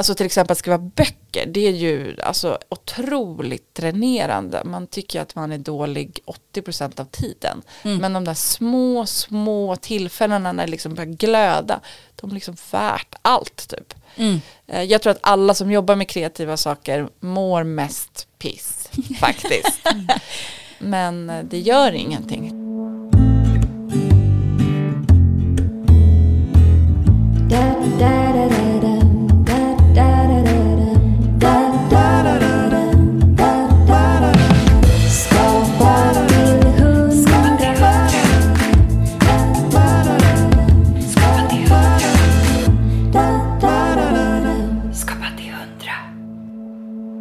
[0.00, 4.62] Alltså till exempel att skriva böcker, det är ju alltså otroligt dränerande.
[4.64, 6.20] Man tycker att man är dålig
[6.54, 7.62] 80% av tiden.
[7.82, 7.98] Mm.
[7.98, 11.80] Men de där små, små tillfällena när det liksom börjar glöda,
[12.16, 13.94] de är liksom värt allt typ.
[14.16, 14.40] Mm.
[14.66, 18.90] Eh, Jag tror att alla som jobbar med kreativa saker mår mest piss
[19.20, 19.80] faktiskt.
[20.78, 22.59] Men eh, det gör ingenting.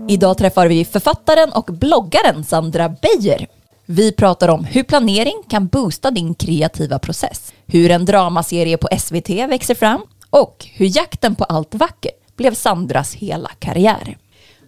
[0.09, 3.47] Idag träffar vi författaren och bloggaren Sandra Beijer.
[3.85, 9.29] Vi pratar om hur planering kan boosta din kreativa process, hur en dramaserie på SVT
[9.29, 14.17] växer fram och hur jakten på allt vackert blev Sandras hela karriär.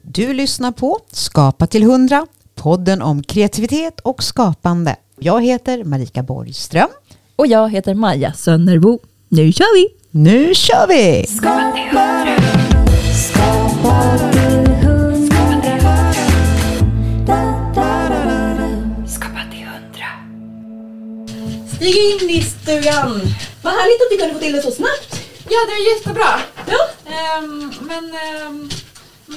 [0.01, 4.95] Du lyssnar på Skapa till 100, podden om kreativitet och skapande.
[5.19, 6.89] Jag heter Marika Borgström.
[7.35, 8.99] Och jag heter Maja Sönnerbo.
[9.29, 9.87] Nu kör vi!
[10.11, 11.25] Nu kör vi!
[21.81, 23.21] Stig in i stugan!
[23.61, 25.21] Vad härligt att vi kunde få till det så snabbt.
[25.49, 26.41] Ja, det är jättebra.
[26.67, 27.11] Ja.
[27.11, 28.15] Ehm, men
[28.47, 28.69] um,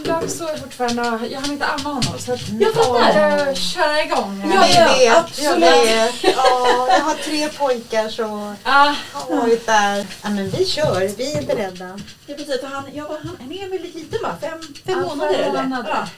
[0.06, 3.20] jag sover fortfarande, jag har inte amma honom så att Jag fattar.
[3.46, 4.52] jag köra igång.
[4.54, 5.60] Ja, ja, Jag vet, absolut.
[5.60, 6.14] Jag, vet.
[6.22, 10.06] Ja, jag har tre pojkar så Ah, har varit där.
[10.22, 12.00] Ja, men vi kör, vi är beredda.
[12.26, 12.60] Ja, precis.
[12.60, 14.36] För han, ja, han, han är väldigt liten va?
[14.40, 15.62] Fem, fem Ja, månader fem eller?
[15.62, 15.90] månader.
[15.94, 16.08] Ja.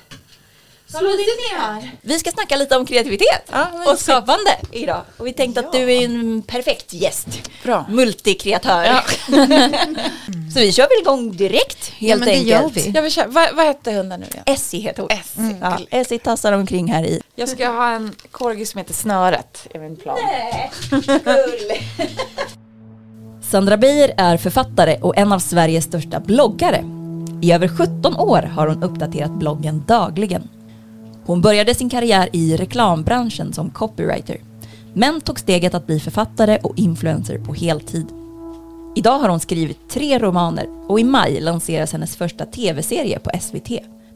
[0.95, 1.91] Är.
[2.03, 5.01] Vi ska snacka lite om kreativitet Ja, och skapande idag.
[5.17, 7.27] Och vi tänkte att du är en perfekt gäst.
[7.63, 7.85] Bra.
[7.89, 8.85] Multikreatör.
[8.85, 9.03] Ja.
[10.55, 12.49] Så vi kör väl igång direkt helt men det enkelt.
[12.49, 12.91] gör vi.
[12.95, 13.27] Jag vill köra.
[13.29, 14.43] Vad, vad hette hunden nu igen?
[14.47, 15.11] Essie heter hon.
[15.11, 15.57] Essie.
[15.61, 17.21] Ja, Essie tassar omkring här i.
[17.35, 20.19] Jag ska ha en corgi som heter Snöret i min plan.
[23.51, 26.85] Sandra Beijer är författare och en av Sveriges största bloggare.
[27.43, 30.49] I över 17 år har hon uppdaterat bloggen dagligen.
[31.27, 34.41] Hon började sin karriär i reklambranschen som copywriter,
[34.95, 38.07] men tog steget att bli författare och influencer på heltid.
[38.97, 43.71] Idag har hon skrivit tre romaner och i maj lanseras hennes första tv-serie på SVT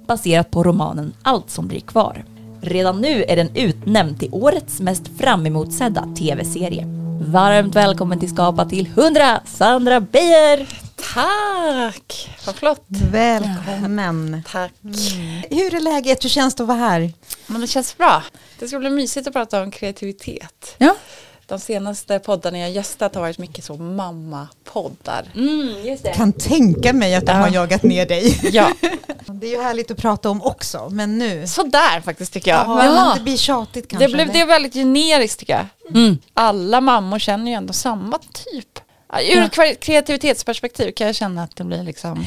[0.07, 2.25] baserat på romanen Allt som blir kvar.
[2.61, 6.85] Redan nu är den utnämnd till årets mest framemotsedda tv-serie.
[7.21, 10.90] Varmt välkommen till Skapa till 100, Sandra Beijer!
[11.03, 12.31] Tack!
[12.47, 12.85] Vad flott.
[13.13, 14.43] Välkommen.
[14.53, 14.73] Tack.
[15.51, 16.25] Hur är läget?
[16.25, 17.13] Hur känns det att vara här?
[17.47, 18.23] Men det känns bra.
[18.59, 20.75] Det ska bli mysigt att prata om kreativitet.
[20.79, 20.95] Ja.
[21.47, 25.25] De senaste poddarna jag gästat har varit mycket så mamma-poddar.
[25.35, 26.13] Mm, just det.
[26.13, 27.39] Kan tänka mig att de Ja.
[27.39, 28.41] har jagat ner dig.
[28.53, 28.73] Ja,
[29.27, 31.47] Det är ju härligt att prata om också, men nu.
[31.47, 32.61] sådär faktiskt tycker jag.
[32.67, 32.93] Ja, Ja.
[33.05, 34.07] men Det blir tjatigt kanske.
[34.07, 35.97] Det blev det är väldigt generiskt tycker jag.
[36.03, 36.19] Mm.
[36.35, 38.79] Alla mammor känner ju ändå samma typ.
[39.13, 39.47] Ur Ja.
[39.49, 42.25] kva- kreativitetsperspektiv kan jag känna att det blir liksom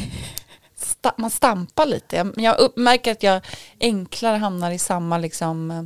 [1.02, 2.32] sta- man stampar lite.
[2.36, 3.42] Jag- märker att jag
[3.80, 5.84] enklare hamnar i samma liksom eh,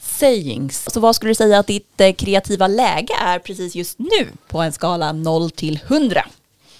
[0.00, 0.84] sayings.
[0.92, 4.58] Så vad skulle du säga att ditt eh, kreativa läge är precis just nu på
[4.60, 6.24] en skala 0 till 100?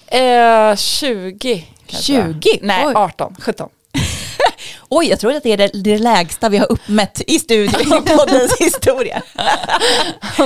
[0.07, 2.13] Eh, 20 kanske.
[2.13, 2.59] 20?
[2.61, 2.93] Nej, Oj.
[2.95, 3.69] 18, 17.
[4.89, 8.01] Oj, jag tror att det är det, det lägsta vi har uppmätt i studion i
[8.17, 9.21] poddens historia.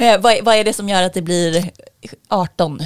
[0.00, 1.70] Eh, vad, vad är det som gör att det blir
[2.28, 2.80] 18?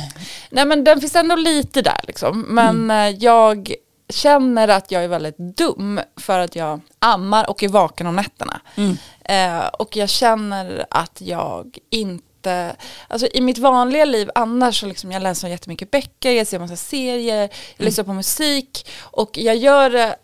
[0.50, 2.40] Nej men den finns ändå lite där liksom.
[2.40, 3.74] Men eh, jag
[4.08, 8.60] känner att jag är väldigt dum för att jag ammar och är vaken om nätterna.
[8.74, 8.96] Mm.
[9.24, 12.76] Eh, och jag känner att jag inte,
[13.08, 16.76] alltså i mitt vanliga liv annars så liksom jag läser jättemycket böcker, jag ser massa
[16.76, 20.16] serier, jag lyssnar på musik och jag gör det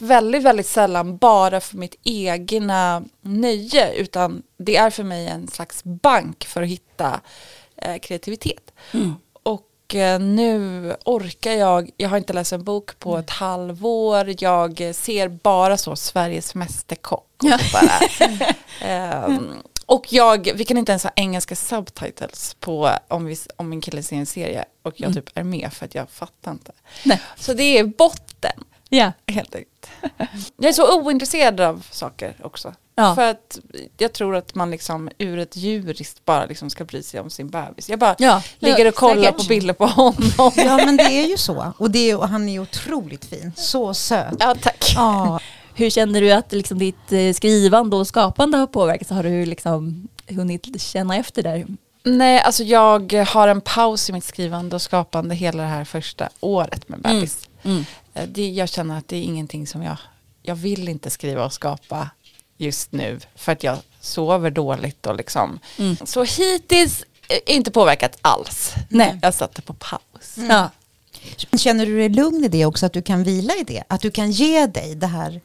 [0.00, 5.84] väldigt, väldigt sällan bara för mitt egna nöje utan det är för mig en slags
[5.84, 7.20] bank för att hitta
[7.76, 8.72] eh, kreativitet.
[9.42, 14.94] Och eh, nu orkar jag, jag har inte läst en bok på ett halvår, jag
[14.94, 17.26] ser bara så Sveriges Mästerkock.
[17.42, 17.58] Och, Ja.
[17.72, 18.00] bara,
[18.88, 19.48] Ehm,
[19.86, 24.02] och jag, vi kan inte ens ha engelska subtitles på om, vi, om min kille
[24.02, 26.72] ser en serie och jag typ är med för att jag fattar inte.
[27.04, 27.20] Nej.
[27.36, 28.64] Så det är botten
[28.96, 29.12] Ja.
[29.26, 29.90] helt enkelt.
[30.56, 32.74] Jag är så ointresserad av saker också.
[32.94, 33.14] Ja.
[33.14, 33.58] För att
[33.98, 37.48] jag tror att man liksom ur ett djuriskt bara liksom ska bry sig om sin
[37.50, 37.88] bebis.
[37.88, 40.30] Jag bara Ja, ligger och kollar på bilder på honom.
[40.56, 41.72] Ja, men det är ju så.
[41.78, 43.52] Och, det är, och han är ju otroligt fin.
[43.56, 44.36] Så söt.
[44.40, 44.92] Ja tack.
[44.96, 45.40] Ja,
[45.74, 49.10] Hur känner du att liksom ditt eh, skrivande och skapande har påverkats?
[49.10, 51.66] Har du liksom hunnit känna efter där?
[52.02, 56.28] Nej, alltså jag har en paus i mitt skrivande och skapande hela det här första
[56.40, 57.48] året med bebis.
[57.62, 57.84] Mm.
[58.14, 59.96] Eh, Det, jag känner att det är ingenting som jag,
[60.42, 62.10] jag vill inte skriva och skapa
[62.56, 65.58] just nu för att jag sover dåligt och liksom.
[65.78, 65.96] Mm.
[66.04, 68.74] Så hittills eh, inte påverkat alls.
[68.88, 69.18] Nej.
[69.22, 70.36] Jag satte på paus.
[70.48, 70.70] Ja.
[71.58, 73.82] Känner du dig lugn i det också, att du kan vila i det?
[73.88, 75.40] Att du kan ge dig det här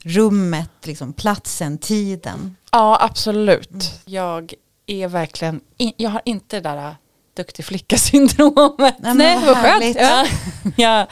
[0.00, 2.56] rummet, liksom, platsen, tiden?
[2.72, 3.92] Ja, absolut.
[4.04, 4.54] Jag
[4.86, 6.94] är verkligen, in, jag har inte det där äh,
[7.36, 8.94] duktig flicka-syndromet.
[8.98, 9.96] Nej, Nej, vad vad skönt.
[9.96, 10.76] härligt.
[10.76, 11.06] Ja.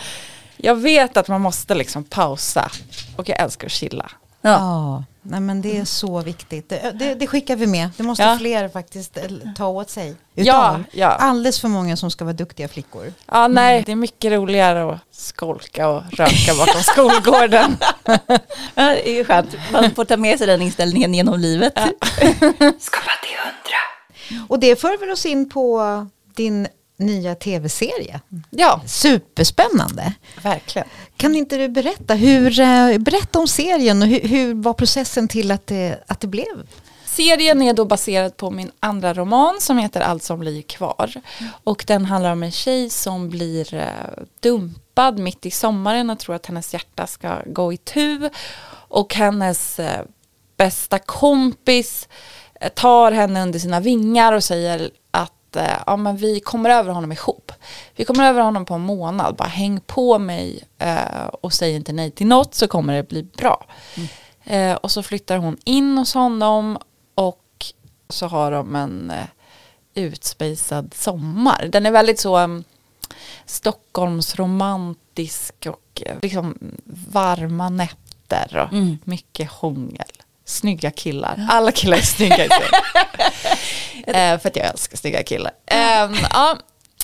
[0.62, 2.70] Jag, vet att man måste liksom pausa
[3.16, 4.10] och jag älskar att chilla.
[4.42, 4.50] Ja.
[4.50, 6.68] Ja, nej men det är så viktigt.
[6.68, 7.90] Det, det, det skickar vi med.
[7.96, 8.36] Det måste Ja.
[8.38, 9.22] fler faktiskt eh,
[9.56, 10.16] ta åt sig.
[10.34, 11.06] Ja, ja.
[11.08, 13.12] Alldeles för många som ska vara duktiga flickor.
[13.26, 17.76] Ja, nej, det är mycket roligare att skolka och röka bakom skolgården.
[18.74, 19.56] Ja, det är ju skönt.
[19.72, 21.74] Man får ta med sig den inställningen genom livet.
[22.78, 24.46] Skapa till hundra.
[24.48, 26.68] Och det för väl oss in på din
[27.00, 28.20] nya tv-serie.
[28.50, 30.12] Ja, Superspännande.
[30.42, 30.88] verkligen.
[31.16, 35.50] Kan inte du berätta, hur, eh, berätta om serien och hur, hur var processen till
[35.50, 36.66] att det, att det blev?
[37.04, 41.12] Serien är då baserad på min andra roman som heter Allt som blir kvar.
[41.64, 43.86] Och den handlar om en tjej som blir eh,
[44.40, 48.30] dumpad mitt i sommaren och tror att hennes hjärta ska gå i tu.
[48.88, 50.00] Och hennes eh,
[50.56, 52.08] bästa kompis
[52.74, 54.90] tar henne under sina vingar och säger
[55.50, 57.52] att eh, ja, men vi kommer över honom ihop.
[57.96, 61.92] Vi kommer över honom på en månad, bara häng på mig eh, och säg inte
[61.92, 63.66] nej till något så kommer det bli bra.
[64.44, 66.78] Eh, och så flyttar hon in hos honom
[67.14, 67.44] och
[68.08, 69.24] så har de en eh,
[69.94, 71.68] utspejsad sommar.
[71.72, 72.64] Den är väldigt så um,
[73.46, 76.58] Stockholmsromantisk och eh, liksom
[77.12, 78.98] varma nätter och Mm.
[79.04, 80.10] mycket hångel.
[80.50, 81.46] Snygga killar.
[81.50, 82.44] Alla killar är snygga
[84.06, 85.52] eh, för att jag älskar snygga killar.
[85.66, 86.56] Ehm, ja,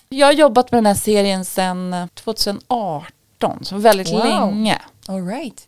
[0.08, 4.24] jag har jobbat med den här serien sedan 2018, så väldigt Wow.
[4.24, 4.78] länge.
[5.08, 5.66] All right.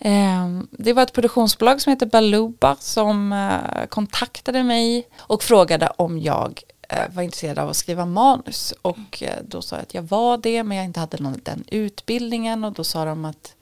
[0.00, 6.18] Ehm, Det var ett produktionsbolag som heter Baluba som eh, kontaktade mig och frågade om
[6.18, 8.74] jag eh, var intresserad av att skriva manus.
[8.82, 11.64] Och eh, då sa jag att jag var det men jag inte hade någon, den
[11.68, 13.54] utbildningen och då sa de att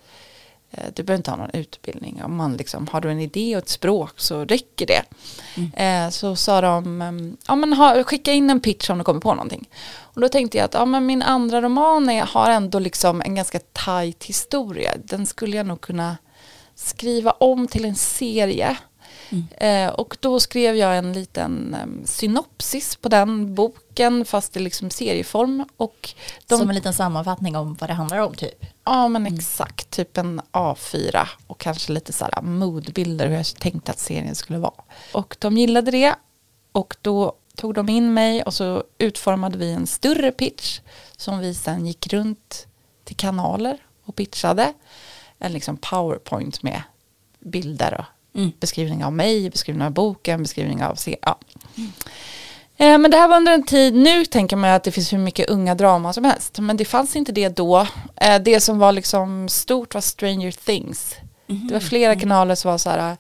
[0.94, 2.22] du behöver inte ha någon utbildning.
[2.25, 5.02] Om man liksom, har du en idé och ett språk så räcker det.
[5.82, 9.20] Eh, så sa de, ehm, ja, men ha, skicka in en pitch om du kommer
[9.20, 9.69] på någonting.
[9.99, 13.34] Och då tänkte jag att ja, men min andra roman är, har ändå liksom en
[13.34, 14.93] ganska tajt historia.
[15.05, 16.17] Den skulle jag nog kunna
[16.75, 18.76] skriva om till en serie.
[19.56, 24.91] Eh, och då skrev jag en liten em, synopsis på den boken fast i liksom
[24.91, 25.67] serieform.
[25.77, 26.15] Och
[26.47, 28.67] de, Som en liten sammanfattning om vad det handlar om typ.
[28.85, 33.93] Ja men exakt, typ en A4 och kanske lite så här moodbilder hur jag tänkte
[33.93, 34.82] att serien skulle vara.
[35.12, 36.15] Och de gillade det
[36.73, 40.81] och då tog de in mig och så utformade vi en större pitch
[41.17, 42.67] som vi sen gick runt
[43.05, 44.73] till kanaler och pitchade.
[45.38, 46.83] En liksom powerpoint med
[47.38, 48.53] bilder och Mm.
[48.61, 51.38] beskrivning av mig, beskrivning av boken, beskrivning av ja.
[52.77, 55.19] Eh, Men det här var under en tid, nu tänker man att det finns hur
[55.19, 56.59] mycket unga drama som helst.
[56.59, 57.87] Men det fanns inte det då.
[58.17, 61.15] Eh, Det som var liksom stort var Stranger Things.
[61.47, 63.17] Det var flera kanaler som var så här,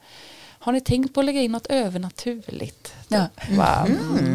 [0.62, 2.92] har ni tänkt på att lägga in något övernaturligt?
[3.08, 3.26] Ja.
[3.48, 3.56] Typ.
[3.56, 3.86] Bara,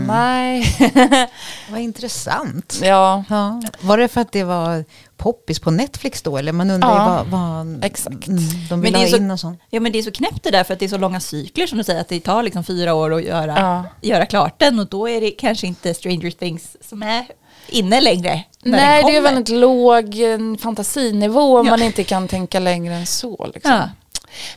[0.08, 0.66] Nej.
[1.72, 2.80] Vad intressant.
[2.84, 3.62] ja, Ja.
[3.82, 4.86] Var det för att det var
[5.18, 6.38] poppis på Netflix då?
[6.38, 8.28] Eller man undrar ju Ja, vad, vad exakt.
[8.28, 9.60] mm, de Men vill det är ha så- in och sånt.
[9.70, 11.68] Ja men det är så knäppt det där för att det är så långa cykler
[11.68, 13.84] som du säger att det tar liksom fyra år att göra, Ja.
[14.10, 17.26] göra klart den och då är det kanske inte Stranger Things som är
[17.68, 18.44] inne längre.
[18.64, 21.72] när Nej, det är väldigt låg eh, fantasinivå om Ja.
[21.72, 23.52] man inte kan tänka längre än så.
[23.54, 23.80] Liksom.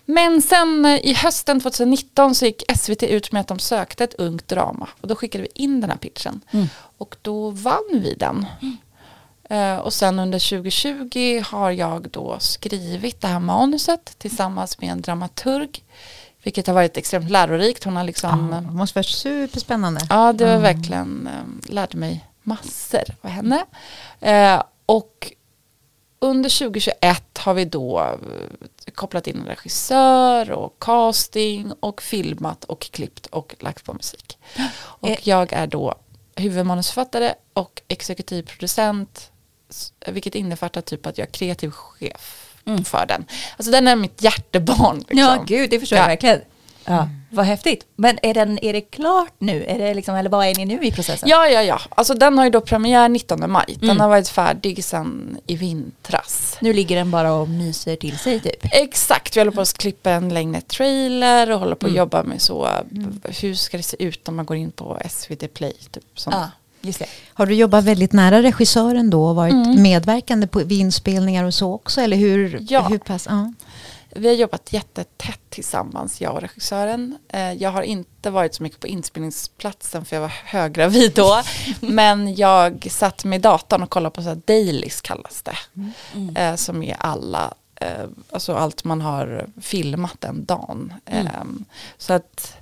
[0.04, 4.14] Men sen eh, i hösten 2019 så gick SVT ut med att de sökte ett
[4.14, 4.88] ungt drama.
[5.00, 6.40] Och då skickade vi in den här pitchen.
[6.50, 6.66] Mm.
[6.98, 8.46] Och då vann vi den.
[9.50, 15.00] Eh, och sen under 2020 har jag då skrivit det här manuset tillsammans med en
[15.00, 15.84] dramaturg.
[16.42, 17.84] Vilket har varit extremt lärorikt.
[17.84, 18.50] Hon har liksom...
[18.52, 20.00] Ja, det måste vara superspännande.
[20.10, 23.64] Ja, det var verkligen, eh, lärde mig massor av henne.
[24.86, 25.32] Och
[26.18, 32.80] under 2021 har vi då eh, kopplat in en regissör och casting och filmat och
[32.80, 34.38] klippt och lagt på musik.
[34.80, 35.18] Och Eh.
[35.22, 35.94] jag är då
[36.36, 39.30] huvudmanusförfattare och exekutiv producent
[40.06, 42.84] vilket innefattar typ att jag är kreativ chef Mm.
[42.84, 43.24] för den.
[43.56, 44.98] Alltså den är mitt hjärtebarn.
[44.98, 45.18] Liksom.
[45.18, 46.02] Ja, gud, det förstår Ja.
[46.02, 46.40] jag verkligen.
[46.88, 47.86] Ja, vad häftigt.
[47.96, 49.64] Men är, den, är det klart nu?
[49.64, 51.28] Är det liksom, eller vad är ni nu i processen?
[51.28, 51.80] Ja, ja, ja.
[51.88, 53.76] Alltså den har ju då premiär 19 maj.
[53.80, 54.00] Den Mm.
[54.00, 56.56] har varit färdig sedan i vintras.
[56.60, 58.66] Nu ligger den bara och myser till sig typ.
[58.72, 61.98] Exakt, vi håller på att klippa en längre trailer och håller på att Mm.
[61.98, 62.68] jobba med så,
[63.40, 65.72] hur ska det se ut om man går in på SVT Play?
[65.90, 66.36] Typ, sånt.
[66.36, 67.06] Ja, just det.
[67.34, 69.82] Har du jobbat väldigt nära regissören då och varit Mm.
[69.82, 72.00] medverkande på, vid inspelningar och så också?
[72.00, 72.80] Eller hur, Ja.
[72.88, 73.26] hur pass?
[73.30, 73.52] Ja.
[74.10, 77.18] Vi har jobbat jättetätt tillsammans, jag och regissören.
[77.28, 81.42] Eh, Jag har inte varit så mycket på inspelningsplatsen för jag var höggravid då.
[81.80, 85.56] men jag satt med datorn och kollade på så här dailies kallas det.
[86.14, 86.36] Mm.
[86.36, 90.92] Eh, Som är alla, eh, alltså allt man har filmat den dagen.
[91.06, 91.26] Mm.
[91.26, 91.64] Ehm,
[91.98, 92.56] Så att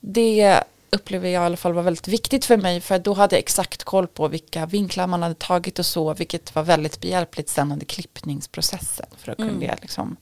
[0.00, 0.60] det
[0.90, 3.84] upplever jag i alla fall var väldigt viktigt för mig för då hade jag exakt
[3.84, 7.86] koll på vilka vinklar man hade tagit och så vilket var väldigt behjälpligt sen under
[7.86, 9.50] klippningsprocessen för att Mm.
[9.50, 10.16] kunna jag liksom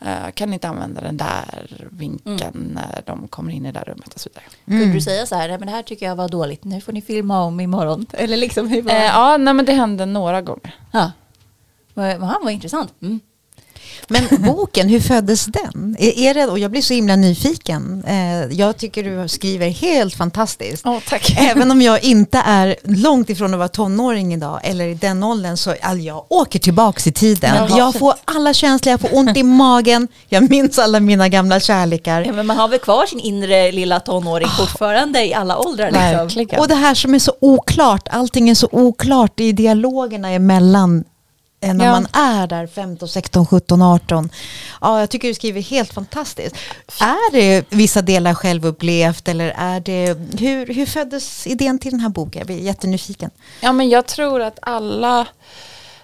[0.00, 2.68] eh, kan inte använda den där vinkeln Mm.
[2.74, 4.44] när de kommer in i det där rummet och så vidare.
[4.80, 6.92] Kunde du säga så här, nej men det här tycker jag var dåligt, nu får
[6.92, 8.06] ni filma om imorgon.
[8.12, 10.74] Eller liksom hur var Eh, ja, nej men det hände några gånger.
[10.92, 11.12] Ja.
[11.94, 12.94] Vad, vad intressant.
[13.02, 13.20] Mm.
[14.08, 15.96] Men boken, hur föddes den?
[15.98, 18.04] Är, är det, och jag blir så himla nyfiken.
[18.06, 20.86] Eh, jag tycker du skriver helt fantastiskt.
[20.86, 21.30] Oh, tack.
[21.38, 25.56] Även om jag inte är långt ifrån att vara tonåring idag eller i den åldern
[25.56, 27.68] så alltså, jag åker tillbaks i tiden.
[27.68, 31.60] Vad jag får alla känslor, jag får ont i magen, jag minns alla mina gamla
[31.60, 32.24] kärlekar.
[32.26, 35.90] Ja, men man har väl kvar sin inre lilla tonåring fortfarande i alla åldrar.
[36.36, 36.58] Liksom.
[36.58, 41.04] Och det här som är så oklart, allting är så oklart i dialogerna emellan
[41.60, 41.90] när Ja.
[41.92, 44.30] man är där 15, 16, 17, 18.
[44.80, 46.56] Ja, jag tycker du skriver helt fantastiskt.
[47.00, 52.08] Är det vissa delar självupplevt eller är det, hur, hur föddes idén till den här
[52.08, 52.38] boken?
[52.40, 53.30] Jag blir jättenyfiken.
[53.60, 55.26] Ja men jag tror att alla,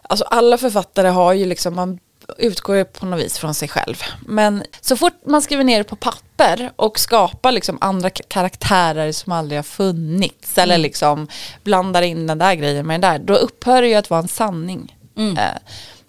[0.03, 1.99] alltså alla författare har ju liksom, man
[2.39, 4.03] utgår ju på något vis från sig själv.
[4.27, 9.33] Men så fort man skriver ner det på papper och skapar liksom andra karaktärer som
[9.33, 11.29] aldrig har funnits eller liksom
[11.65, 14.29] blandar in den där grejen med den där, då upphör det ju att vara en
[14.29, 14.96] sanning.
[15.17, 15.37] Mm.
[15.39, 15.59] Eh,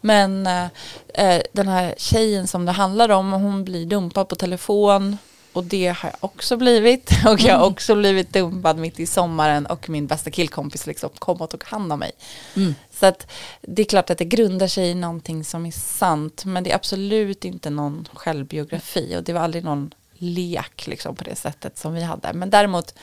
[0.02, 0.68] Men eh,
[1.14, 5.18] eh, den här tjejen som det handlar om, hon blir dumpad på telefon
[5.58, 7.12] och det har jag också blivit.
[7.26, 11.42] Och jag har också blivit dumpad mitt i sommaren och min bästa killkompis liksom kom
[11.42, 12.12] och tog hand om mig.
[12.56, 12.76] Mm.
[12.92, 16.64] Så att det är klart att det grundar sig i någonting som är sant men
[16.64, 21.36] det är absolut inte någon självbiografi och det var aldrig någon lek liksom på det
[21.36, 22.34] sättet som vi hade.
[22.34, 22.94] Men däremot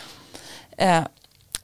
[0.77, 1.03] eh,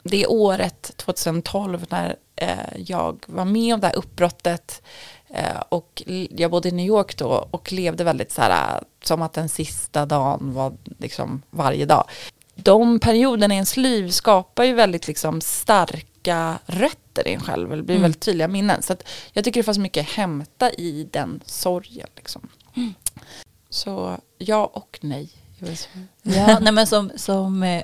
[0.02, 4.82] det året 2012 när eh, jag var med om det här uppbrottet
[5.28, 9.22] eh, och jag bodde i New York då och levde väldigt så här eh, som
[9.22, 12.04] att den sista dagen var liksom varje dag.
[12.54, 17.82] De perioderna i ens liv skapar ju väldigt liksom starka rötter i en själv, eller
[17.82, 18.02] blir Mm.
[18.02, 18.82] väldigt tydliga minnen.
[18.82, 18.96] Så
[19.32, 22.08] jag tycker det fanns mycket att hämta i den sorgen.
[22.16, 22.48] Liksom.
[23.70, 25.30] Så ja och nej.
[26.22, 27.82] Ja, nej men som, som, eh,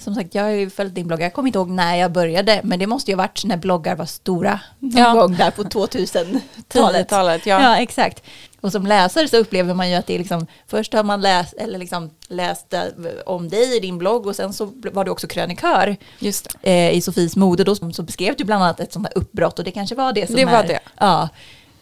[0.00, 1.20] som sagt, jag har ju följt din blogg.
[1.20, 3.96] Jag kommer inte ihåg när jag började, men det måste ju ha varit när bloggar
[3.96, 4.60] var stora.
[4.78, 5.12] Någon Ja.
[5.12, 7.06] gång där på 2000-talet.
[7.06, 7.62] 10-talet, ja.
[7.62, 8.22] Ja, exakt.
[8.60, 11.52] Och som läsare så upplever man ju att det är liksom, först har man läst,
[11.54, 12.82] eller liksom läst eh,
[13.26, 15.96] om dig i din blogg och sen så var du också krönikör
[16.62, 17.64] eh, i Sofies mode.
[17.64, 20.26] Då så beskrev du bland annat ett sånt här uppbrott och det kanske var det
[20.26, 20.80] som Det var är, det.
[20.98, 21.28] Ja.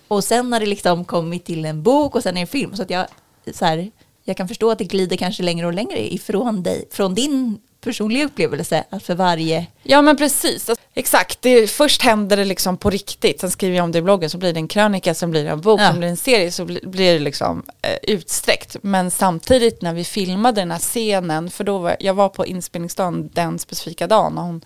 [0.08, 2.76] Och sen har det liksom kommit till en bok och sen är en film.
[2.76, 3.06] Så att jag,
[3.54, 3.90] så här,
[4.24, 8.24] jag kan förstå att det glider kanske längre och längre ifrån dig, från din personliga
[8.24, 9.66] upplevelse, att för varje...
[9.82, 11.42] Ja men precis, exakt.
[11.42, 14.38] Det, först händer det liksom på riktigt, sen skriver jag om det i bloggen, så
[14.38, 15.86] blir det en krönika, sen blir det en bok, Ja.
[15.90, 18.76] sen blir det en serie, så blir, det liksom eh, utsträckt.
[18.82, 23.30] Men samtidigt när vi filmade den här scenen, för då var jag var på inspelningsdagen
[23.32, 24.62] den specifika dagen, och hon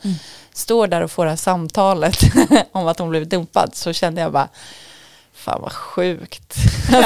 [0.52, 2.18] står där och får det här samtalet
[2.72, 4.48] om att hon blev dumpad, så kände jag bara,
[5.38, 6.54] fan vad sjukt.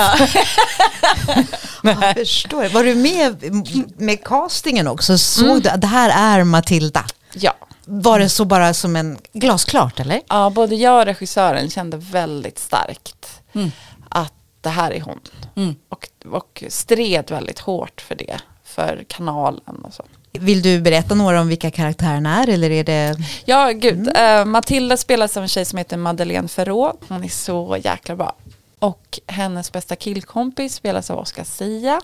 [1.83, 2.69] Jag förstår.
[2.69, 3.55] Var du med
[4.01, 5.19] med castingen också?
[5.19, 7.05] Såg du att det här är Matilda?
[7.35, 7.53] Ja.
[7.85, 10.21] Var det så bara som en glasklart eller?
[10.29, 13.71] ja, både jag och regissören kände väldigt starkt Mm.
[14.09, 15.21] att det här är hon.
[15.57, 15.75] Mm.
[15.89, 20.05] och, och stred väldigt hårt för det, för kanalen och så.
[20.33, 23.17] Vill du berätta några om vilka karaktärerna är eller är det?
[23.45, 24.17] Ja, gud.
[24.17, 26.97] Eh, Matilda spelas av en tjej som heter Madeleine Ferrå.
[27.09, 28.37] Hon är så jäkla bra.
[28.79, 32.01] Och hennes bästa killkompis spelas av Oscar Sia.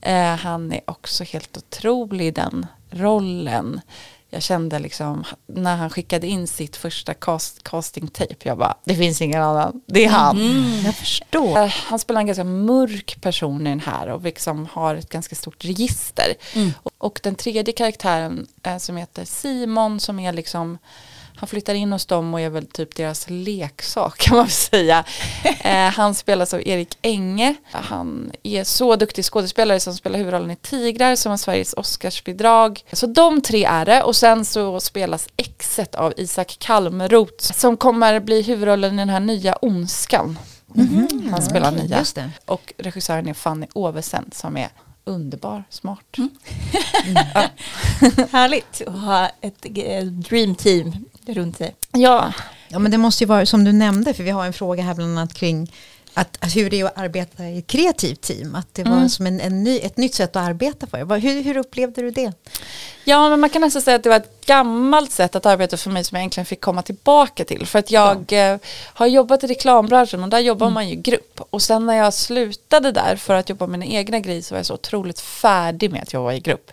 [0.00, 3.80] Eh, han är också helt otrolig i den rollen.
[4.36, 9.22] Jag kände liksom när han skickade in sitt första cast, casting-tape, jag bara, det finns
[9.22, 10.38] ingen annan, det är han.
[10.84, 11.58] Jag förstår.
[11.58, 15.36] Eh, Han spelar en ganska mörk person i den här och liksom har ett ganska
[15.36, 16.34] stort register.
[16.54, 16.72] Mm.
[16.82, 20.78] Och, och den tredje karaktären eh, som heter Simon som är liksom
[21.36, 25.04] han flyttar in hos dem och är väl typ deras leksak kan man säga.
[25.60, 27.54] eh, han spelas av Erik Enge.
[27.70, 32.84] Han är så duktig skådespelare som spelar huvudrollen i Tigrar som har Sveriges Oscarsbidrag.
[32.92, 38.20] Så de tre är det och sen så spelas exet av Isak Kalmroth som kommer
[38.20, 40.38] bli huvudrollen i den här nya Ondskan.
[40.66, 41.28] Mhm.
[41.32, 41.98] Han spelar Okej, nya.
[41.98, 42.30] Just det.
[42.46, 44.68] Och regissören är Fanny Ovesen som är
[45.04, 46.16] underbar, smart.
[48.32, 50.92] Härligt att ha ett eh, dream team
[51.34, 51.74] runt sig.
[51.92, 52.32] Ja,
[52.68, 54.94] Ja, men det måste ju vara som du nämnde, för vi har en fråga här
[54.94, 55.72] bland annat kring
[56.18, 58.54] att, att hur det är att arbeta i ett kreativt team.
[58.54, 59.08] Att det var Mm.
[59.08, 61.02] som en, en ny, ett nytt sätt att arbeta för.
[61.04, 62.32] Vad- Hur, hur upplevde du det?
[63.04, 65.90] Ja, men man kan nästan säga att det var ett gammalt sätt att arbeta för
[65.90, 67.66] mig som jag egentligen fick komma tillbaka till.
[67.66, 68.56] För att jag eh,
[68.94, 71.40] har jobbat i reklambranschen och där jobbar man ju i grupp.
[71.50, 74.58] Och sen när jag slutade där för att jobba med mina egna grejer så var
[74.58, 76.70] jag så otroligt färdig med att jobba i grupp.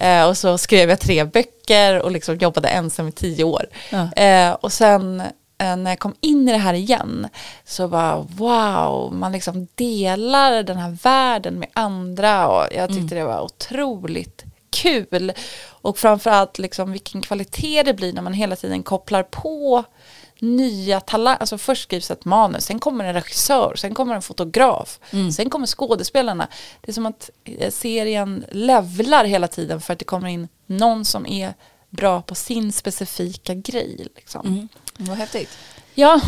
[0.00, 3.66] Eh, och så skrev jag tre böcker och liksom jobbade ensam i tio år.
[3.90, 4.12] Ja.
[4.22, 5.22] Eh, och sen
[5.62, 7.28] när jag kom in i det här igen
[7.64, 13.24] så var wow, man liksom delar den här världen med andra och jag tyckte det
[13.24, 15.32] var otroligt kul.
[15.68, 19.84] Och framförallt liksom vilken kvalitet det blir när man hela tiden kopplar på
[20.38, 21.38] nya talanger.
[21.40, 25.00] Alltså först skrivs ett manus, sen kommer en regissör, sen kommer en fotograf,
[25.32, 26.48] sen kommer skådespelarna.
[26.80, 31.04] Det är som att eh, serien levlar hela tiden för att det kommer in någon
[31.04, 31.54] som är
[31.92, 34.06] bra på sin specifika grej.
[34.16, 34.46] Liksom.
[34.46, 34.68] Mm.
[34.96, 35.48] Vad häftigt.
[35.94, 36.20] Ja,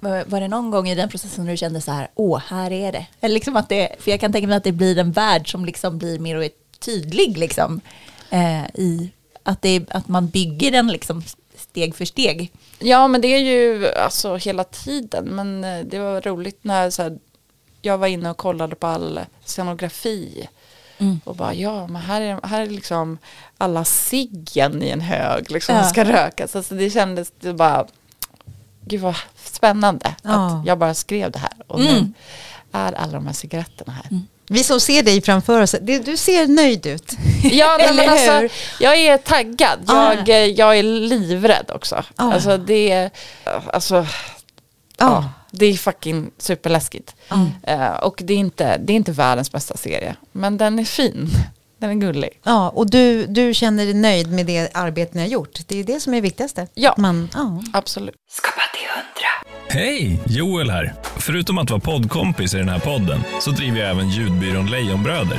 [0.00, 3.06] Var det någon gång i den processen du kände så här, åh, här är det?
[3.20, 5.64] Eller liksom att det, för jag kan tänka mig att det blir en värld som
[5.64, 7.80] liksom blir mer och mer tydlig liksom.
[8.30, 9.10] Eh, I
[9.42, 11.22] att, det, att man bygger den liksom
[11.56, 12.52] steg för steg.
[12.78, 17.02] Ja men det är ju alltså hela tiden men eh, det var roligt när så
[17.02, 17.18] här,
[17.82, 20.48] jag var inne och kollade på all scenografi
[21.00, 21.20] Mm.
[21.24, 23.18] och bara ja men här är, här är liksom
[23.58, 25.82] alla ciggen i en hög liksom Ja.
[25.82, 26.56] som ska rökas.
[26.56, 27.86] Alltså det kändes det bara
[28.84, 30.46] gud vad spännande Ja.
[30.60, 32.14] att jag bara skrev det här och nu Mm.
[32.72, 34.20] är alla de här cigaretterna här.
[34.48, 37.12] Vi som ser dig framför oss, du ser nöjd ut.
[37.42, 38.52] Ja, men alltså, hur?
[38.80, 39.78] jag är taggad.
[39.86, 40.12] Ah.
[40.14, 42.04] Jag, eh, jag är livrädd också.
[42.16, 42.32] Ah.
[42.32, 43.10] Alltså det är,
[43.72, 44.06] alltså,
[44.96, 45.30] Ja.
[45.50, 47.14] Det är fucking superläskigt.
[47.62, 51.30] Eh, och det är, inte, det är inte världens bästa serie, men den är fin.
[51.78, 52.30] Den är gullig.
[52.42, 55.60] Ja, och du, du känner dig nöjd med det arbete ni har gjort.
[55.66, 56.66] Det är det som är det viktigaste.
[56.74, 56.94] Ja.
[56.98, 57.62] Man, ja.
[57.72, 58.14] Absolut.
[59.68, 60.20] Hej!
[60.26, 60.94] Joel här.
[61.16, 65.38] Förutom att vara poddkompis i den här podden så driver jag även ljudbyrån Lejonbröder.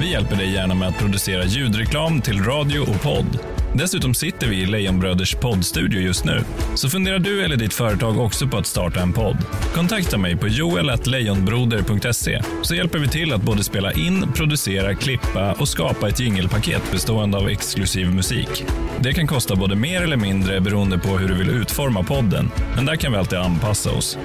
[0.00, 3.61] Vi hjälper dig gärna med att producera ljudreklam till radio och podd.
[3.74, 6.44] Dessutom sitter vi i Lejonbröders poddstudio just nu.
[6.74, 9.36] Så funderar du eller ditt företag också på att starta en podd?
[9.74, 15.68] Kontakta mig på joel.lejonbroder.se så hjälper vi till att både spela in, producera, klippa och
[15.68, 18.64] skapa ett jingelpaket bestående av exklusiv musik.
[19.00, 22.86] Det kan kosta både mer eller mindre beroende på hur du vill utforma podden, men
[22.86, 24.18] där kan vi alltid anpassa oss.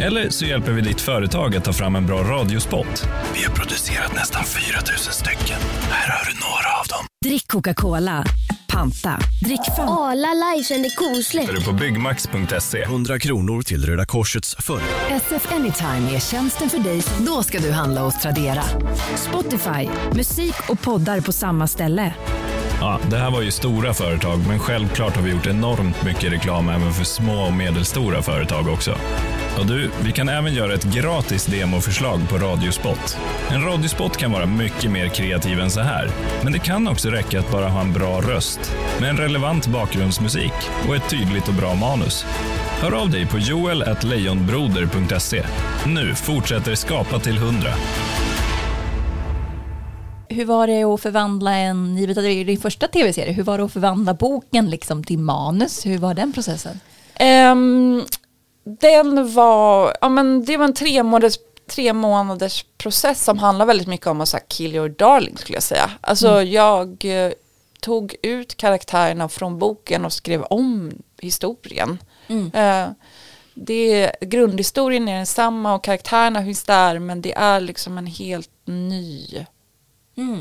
[0.00, 3.08] Eller så hjälper vi ditt företag att ta fram en bra radiospot.
[3.34, 5.60] Vi har producerat nästan 4000 stycken.
[5.90, 7.06] Här har du några av dem.
[7.24, 8.24] Drick Coca-Cola.
[8.72, 9.18] Panta.
[9.40, 9.88] Drick fan.
[9.88, 11.48] Arla Live är koselig.
[11.48, 12.82] Är du på byggmax.se.
[12.82, 15.16] 100 kronor till Röda Korsets förra.
[15.16, 17.02] SF Anytime är tjänsten för dig.
[17.26, 18.62] Då ska du handla hos Tradera.
[19.16, 19.88] Spotify.
[20.12, 22.14] Musik och poddar på samma ställe.
[22.80, 26.68] Ja, det här var ju stora företag, men självklart har vi gjort enormt mycket reklam
[26.68, 28.94] även för små och medelstora företag också.
[29.58, 33.18] Och du, vi kan även göra ett gratis demoförslag på Radiospot.
[33.50, 36.10] En radiospot kan vara mycket mer kreativ än så här,
[36.42, 40.52] men det kan också räcka att bara ha en bra röst med en relevant bakgrundsmusik
[40.88, 42.26] och ett tydligt och bra manus.
[42.80, 45.42] Hör av dig på joel.lejonbroder.se.
[45.86, 47.68] Nu fortsätter Skapa till 100.
[50.28, 53.58] Hur var det att förvandla en, givet att det är din första tv-serie, hur var
[53.58, 55.86] det att förvandla boken liksom till manus?
[55.86, 56.80] Hur var den processen?
[57.14, 58.02] Ehm,
[58.80, 63.88] den var, ja men det var en tre månaders, tre månaders process som handlar väldigt
[63.88, 65.90] mycket om att så här, kill your darling skulle jag säga.
[66.00, 67.32] Alltså jag eh,
[67.80, 71.98] tog ut karaktärerna från boken och skrev om historien.
[72.54, 72.88] Eh,
[73.54, 79.46] det, grundhistorien är densamma och karaktärerna finns där men det är liksom en helt ny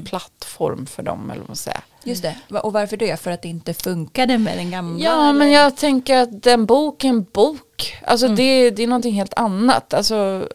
[0.06, 1.82] plattform för dem eller vad man säger.
[2.04, 3.20] Just det, och varför det?
[3.20, 5.06] För att det inte funkade med den gamla?
[5.06, 5.54] Ja, men eller?
[5.54, 7.24] jag tänker att en bok är en
[7.80, 7.98] bok.
[8.06, 9.94] Alltså det, det är någonting helt annat.
[9.94, 10.48] Alltså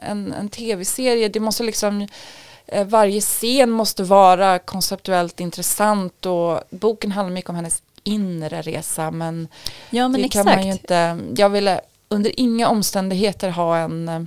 [0.00, 2.08] en, en tv-serie, det måste liksom
[2.66, 9.10] eh, varje scen måste vara konceptuellt intressant och boken handlar mycket om hennes inre resa
[9.10, 9.48] men,
[9.90, 10.46] ja, men det exakt.
[10.48, 14.22] kan man ju inte, jag ville under inga omständigheter ha en, eh,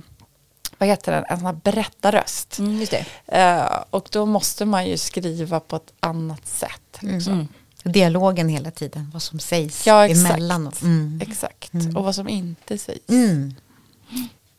[0.78, 2.58] vad heter det, en sån här berättarröst.
[2.58, 2.86] Mm.
[3.26, 6.98] Eh, och då måste man ju skriva på ett annat sätt.
[7.00, 7.48] Liksom.
[7.84, 10.30] Dialogen hela tiden, vad som sägs Ja, exakt.
[10.30, 10.66] emellan.
[10.66, 11.20] och- Mm.
[11.22, 11.70] Exakt.
[11.96, 13.08] Och vad som inte sägs.
[13.08, 13.54] Mm.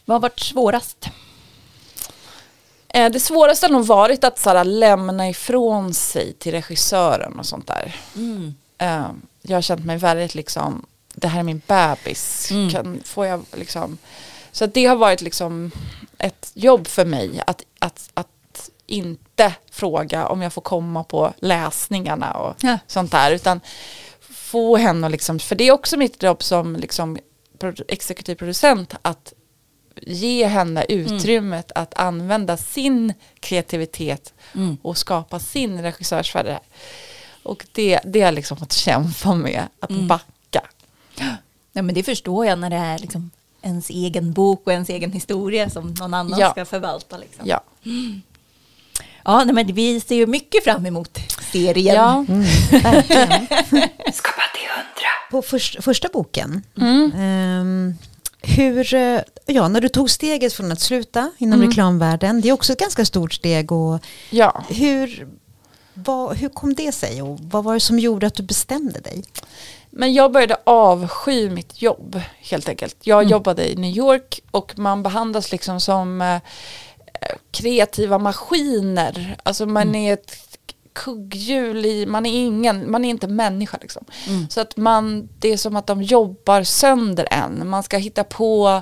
[0.05, 1.05] Vad har varit svårast?
[2.87, 7.45] Eh, Det svåraste har nog varit att så här, lämna ifrån sig till regissören och
[7.45, 7.95] sånt där.
[8.77, 9.05] Eh,
[9.41, 10.85] Jag har känt mig väldigt liksom,
[11.15, 12.51] det här är min bebis.
[12.51, 12.69] Mm.
[12.69, 13.97] Kan, får jag liksom,
[14.51, 15.71] så det har varit liksom
[16.17, 18.27] ett jobb för mig att, att, att
[18.87, 22.77] inte fråga om jag får komma på läsningarna och Ja.
[22.87, 23.31] sånt där.
[23.31, 23.61] Utan
[24.29, 27.17] få henne att liksom, för det är också mitt jobb som liksom
[27.87, 29.33] exekutiv producent att
[30.01, 34.77] ge henne utrymmet att använda sin kreativitet Mm.
[34.81, 36.57] och skapa sin regissörsfärg.
[37.43, 40.07] Och det, det har jag liksom fått kämpa med, att Mm.
[40.07, 40.61] backa.
[41.71, 45.11] Ja, men det förstår jag när det är liksom ens egen bok och ens egen
[45.11, 46.51] historia som någon annan Ja.
[46.51, 47.17] ska förvalta.
[47.17, 47.45] Liksom.
[47.47, 47.61] Ja.
[49.25, 51.19] Ja, nej, men vi ser ju mycket fram emot
[51.51, 51.95] serien.
[51.95, 52.25] Ja.
[54.13, 55.11] Skapa till hundra.
[55.31, 57.11] På först, första boken, Mm.
[57.15, 57.93] ehm,
[58.41, 61.69] hur, eh, ja, när du tog steget från att sluta inom Mm.
[61.69, 63.71] reklamvärlden, det är också ett ganska stort steg.
[63.71, 64.63] Och ja.
[64.69, 65.27] hur,
[65.93, 69.23] vad, hur kom det sig och vad var det som gjorde att du bestämde dig?
[69.89, 72.95] Men jag började avsky mitt jobb helt enkelt.
[73.01, 73.31] Jag Mm.
[73.31, 76.39] jobbade i New York och man behandlas liksom som eh,
[77.51, 79.37] kreativa maskiner.
[79.43, 79.95] Alltså man Mm.
[79.95, 80.35] är ett
[80.93, 84.05] kugghjul i, man är ingen, man är inte människa liksom.
[84.27, 84.49] Mm.
[84.49, 87.69] Så att man, det är som att de jobbar sönder en.
[87.69, 88.81] Man ska hitta på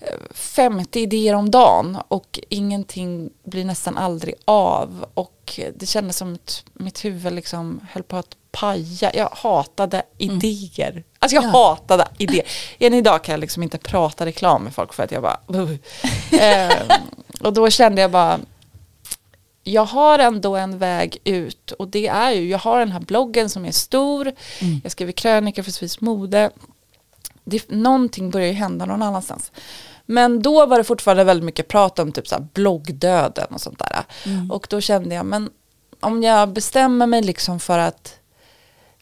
[0.00, 5.06] eh, 50 idéer om dagen och ingenting blir nästan aldrig av.
[5.14, 9.10] Och det kändes som att mitt huvud liksom höll på att paja.
[9.14, 11.04] Jag hatade idéer.
[11.18, 11.54] Alltså jag Mm.
[11.54, 11.68] Ja.
[11.68, 12.46] hatade idéer.
[12.78, 15.40] Än idag kan jag liksom inte prata reklam med folk för att jag bara...
[16.40, 16.82] eh,
[17.40, 18.40] och då kände jag bara,
[19.62, 23.50] jag har ändå en väg ut och det är ju, jag har den här bloggen
[23.50, 24.32] som är stor,
[24.82, 26.50] jag skriver krönikor för Svensk Mode,
[27.44, 29.52] det, någonting börjar ju hända någon annanstans.
[30.06, 34.04] Men då var det fortfarande väldigt mycket prat om typ så bloggdöden och sånt där.
[34.50, 35.50] Och då kände jag, men
[36.00, 38.14] om jag bestämmer mig liksom för att,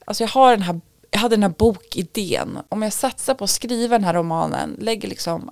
[0.05, 3.51] alltså jag har den här, jag hade den här bokidén, om jag satsar på att
[3.51, 5.51] skriva den här romanen, lägger liksom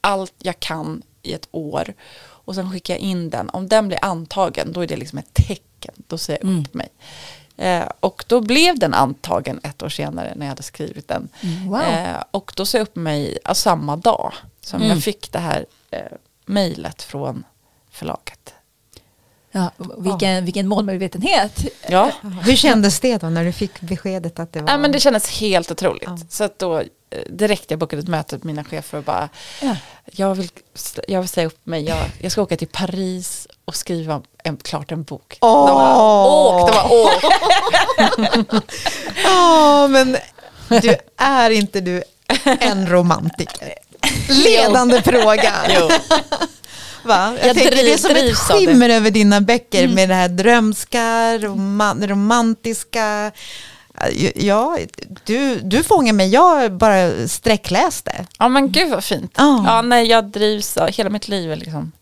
[0.00, 3.48] allt jag kan i ett år och sen skickar jag in den.
[3.50, 5.94] Om den blir antagen då är det liksom ett tecken.
[5.96, 6.88] Då säger jag upp mig.
[7.56, 11.28] Eh, och då blev den antagen ett år senare när jag hade skrivit den.
[11.66, 11.80] Wow.
[11.82, 14.88] Eh, och då sa jag upp mig ja, samma dag som Mm.
[14.94, 16.00] jag fick det här eh,
[16.46, 17.44] mejlet från
[17.90, 18.54] förlaget.
[19.50, 21.64] Ja, vilken, vilken målmedvetenhet.
[21.88, 22.12] Ja,
[22.44, 24.66] Hur kändes det då när du fick beskedet att det var...
[24.66, 26.02] Nej, men det kändes helt otroligt.
[26.06, 26.18] Ja.
[26.28, 26.82] Så att då
[27.30, 29.28] direkt jag bokade ett möte med mina chefer och bara
[29.62, 29.76] Ja.
[30.12, 30.48] jag, vill,
[31.08, 34.92] jag vill säga upp mig, jag, jag ska åka till Paris och skriva en, klart
[34.92, 35.38] en bok.
[35.40, 35.66] Åh!
[35.66, 37.24] De bara, åk, de bara, åk.
[39.24, 40.16] Ja, men
[40.82, 42.02] du är inte du
[42.44, 43.74] en romantiker?
[44.28, 45.52] Ledande fråga.
[47.04, 47.36] Va?
[47.40, 51.38] Jag, Jag tänker, det är som ett skimmer över dina böcker med det här drömska,
[51.38, 53.32] roman, romantiska.
[54.34, 54.78] Ja,
[55.24, 56.28] du, du fångar mig.
[56.28, 58.26] Jag bara sträckläste.
[58.38, 59.32] Ja men gud vad fint.
[59.36, 59.62] Ja.
[59.66, 61.92] Ja, nej, jag drivs hela mitt liv är liksom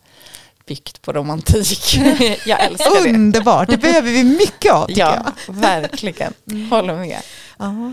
[0.66, 1.96] byggt på romantik.
[2.46, 3.10] jag älskar det.
[3.14, 3.68] Underbart.
[3.70, 5.54] Det behöver vi mycket av tycker Ja, jag.
[5.54, 6.32] verkligen.
[6.70, 7.20] Håller med.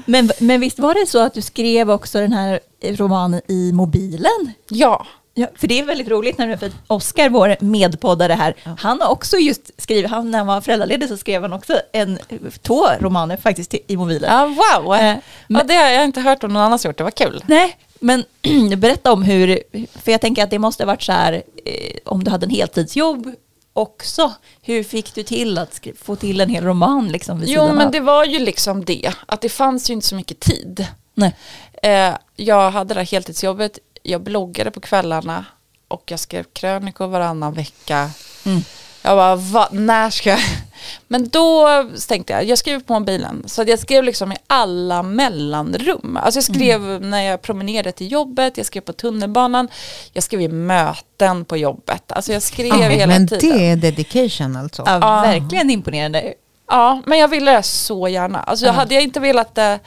[0.06, 4.52] Men, men visst var det så att du skrev också den här romanen i mobilen?
[4.70, 9.10] Ja, Ja, för det är väldigt roligt när för Oskar, vår medpoddare här, han har
[9.10, 12.20] också just skrivit, han, när han var föräldraledig så skrev han också en,
[12.62, 14.30] två romaner faktiskt i mobilen.
[14.34, 14.96] ja wow.
[14.98, 15.16] Ja,
[15.48, 17.44] men- det har jag inte hört om någon annan gjort, det var kul.
[17.48, 18.24] Nej, men
[18.78, 19.60] berätta om hur,
[20.02, 21.34] för jag tänker att det måste ha varit så här,
[21.66, 23.36] eh, om du hade en heltidsjobb
[23.74, 27.68] också, hur fick du till att skri- få till en hel roman liksom vid Jo
[27.68, 27.92] men av?
[27.92, 30.86] det var ju liksom det, att det fanns ju inte så mycket tid.
[31.14, 31.36] Nej.
[31.84, 35.46] Eh, jag hade det här heltidsjobbet, jag bloggade på kvällarna
[35.88, 38.10] och jag skrev krönikor varannan vecka.
[38.46, 38.62] Mm.
[39.04, 40.40] Jag bara, va, när ska jag?
[41.08, 41.68] Men då
[42.08, 43.44] tänkte jag, jag skrev på mobilen.
[43.46, 46.18] Så jag skrev liksom i alla mellanrum.
[46.22, 49.68] Alltså jag skrev när jag promenerade till jobbet, jag skrev på tunnelbanan,
[50.14, 52.12] jag skrev i möten på jobbet.
[52.12, 53.58] Alltså jag skrev Ja, hela men tiden.
[53.58, 54.84] det är dedication alltså.
[54.86, 55.22] Ja, Ja.
[55.22, 56.34] verkligen imponerande.
[56.68, 58.40] Ja, men jag ville det så gärna.
[58.40, 58.80] Alltså jag Ja.
[58.80, 59.80] hade jag inte velat det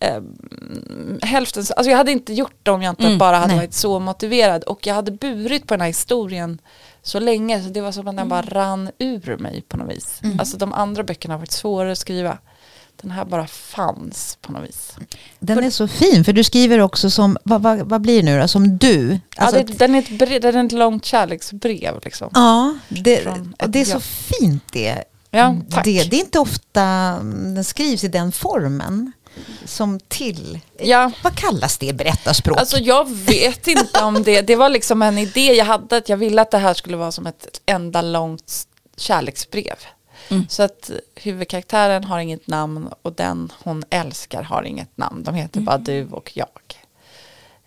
[0.00, 0.20] eh,
[1.22, 3.56] hälften, alltså jag hade inte gjort det om jag inte Mm, bara hade nej.
[3.56, 6.60] varit så motiverad och jag hade burit på den här historien
[7.02, 10.20] så länge så det var som att den bara rann ur mig på något vis.
[10.38, 12.38] Alltså de andra böckerna har varit svårare att skriva.
[13.02, 14.96] Den här bara fanns på något vis.
[15.38, 18.40] Den är så fin, för du skriver också som, vad, vad, vad blir det nu
[18.40, 19.18] då, som du.
[19.36, 22.30] Alltså, ja, det, den, är ett brev, den är ett långt kärleksbrev liksom.
[22.34, 24.02] ja det, från det är ett så jag.
[24.02, 25.04] fint det.
[25.30, 25.84] Ja, tack.
[25.84, 29.12] Det, det är inte ofta mm, den skrivs i den formen.
[29.64, 31.10] Som till, Ja.
[31.22, 32.58] vad kallas det berättarspråk?
[32.58, 36.16] Alltså jag vet inte om det, det var liksom en idé jag hade att jag
[36.16, 38.66] ville att det här skulle vara som ett enda långt
[38.96, 39.76] kärleksbrev.
[40.48, 45.22] Så att huvudkaraktären har inget namn och den hon älskar har inget namn.
[45.24, 46.48] De heter bara du och jag.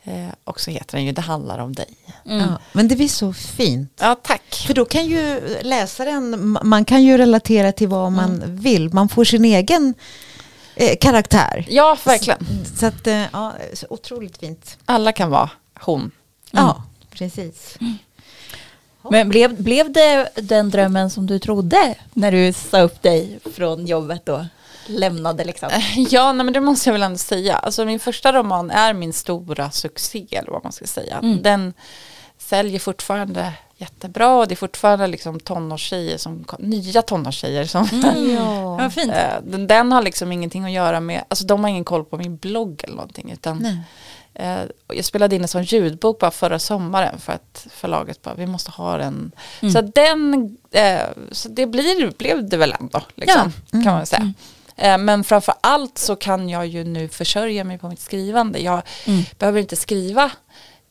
[0.04, 1.98] Eh, och så heter den ju Det handlar om dig.
[2.24, 3.92] ja, men det blir så fint.
[4.02, 4.64] Ja, tack.
[4.68, 8.94] För då kan ju läsaren, ma- man kan ju relatera till vad man vill.
[8.94, 9.94] Man får sin egen
[10.78, 11.66] eh, karaktär.
[11.70, 12.66] Ja, verkligen.
[12.80, 14.78] Så att, eh, ja, så otroligt fint.
[14.86, 16.12] Alla kan vara hon.
[16.52, 17.78] Ja, precis.
[19.10, 23.86] Men blev, blev det den drömmen som du trodde när du sa upp dig från
[23.86, 24.40] jobbet och
[24.88, 25.70] lämnade liksom?
[26.10, 27.56] Ja, nej, men det måste jag väl ändå säga.
[27.56, 31.22] Alltså, min första roman är min stora succé, eller vad man ska säga.
[31.22, 31.74] Den
[32.38, 37.88] säljer fortfarande jättebra och det är fortfarande liksom tonårstjejer som, nya tonårstjejer som...
[38.38, 38.84] Ja.
[38.84, 39.12] Ja, fint.
[39.12, 42.18] Eh, den, den har liksom ingenting att göra med, alltså de har ingen koll på
[42.18, 43.32] min blogg eller någonting.
[43.32, 43.66] Utan,
[44.34, 48.36] eh, och jag spelade in en sån ljudbok bara förra sommaren för att förlaget bara,
[48.36, 49.32] vi måste ha den.
[49.74, 51.00] Så att den, eh,
[51.32, 54.34] så det blir, blev det väl ändå, liksom, kan man säga.
[54.76, 58.60] Eh, Men framför allt så kan jag ju nu försörja mig på mitt skrivande.
[58.60, 58.82] Jag
[59.40, 60.32] behöver inte skriva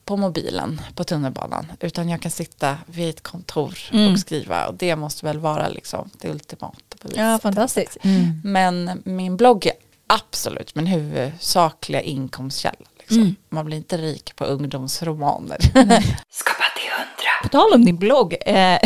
[0.07, 3.79] på mobilen på tunnelbanan utan jag kan sitta vid ett kontor
[4.13, 7.21] och skriva och det måste väl vara liksom det ultimata beviset.
[7.21, 7.97] Ja, fantastiskt.
[8.45, 9.73] Men min blogg är
[10.07, 12.87] absolut min huvudsakliga inkomstkälla.
[12.99, 13.37] Liksom.
[13.49, 15.59] Man blir inte rik på ungdomsromaner.
[17.43, 18.79] På tal om din blogg, eh,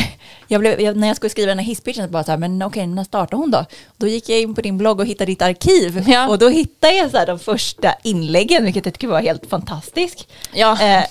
[0.53, 2.63] jag blev, jag, när jag skulle skriva den här hisspitchen så bara så här, men
[2.63, 3.65] okej, när startar hon då?
[3.97, 6.29] Då gick jag in på din blogg och hittade ditt arkiv Ja.
[6.29, 10.27] och då hittade jag så här de första inläggen, vilket jag tycker var helt fantastiskt.
[10.55, 10.83] Ja.
[10.83, 11.05] Eh,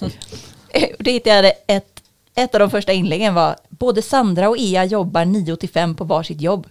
[0.99, 2.01] då hittade jag ett,
[2.35, 6.03] ett av de första inläggen var, både Sandra och Ea jobbar 9 till 5 på
[6.03, 6.67] varsitt jobb,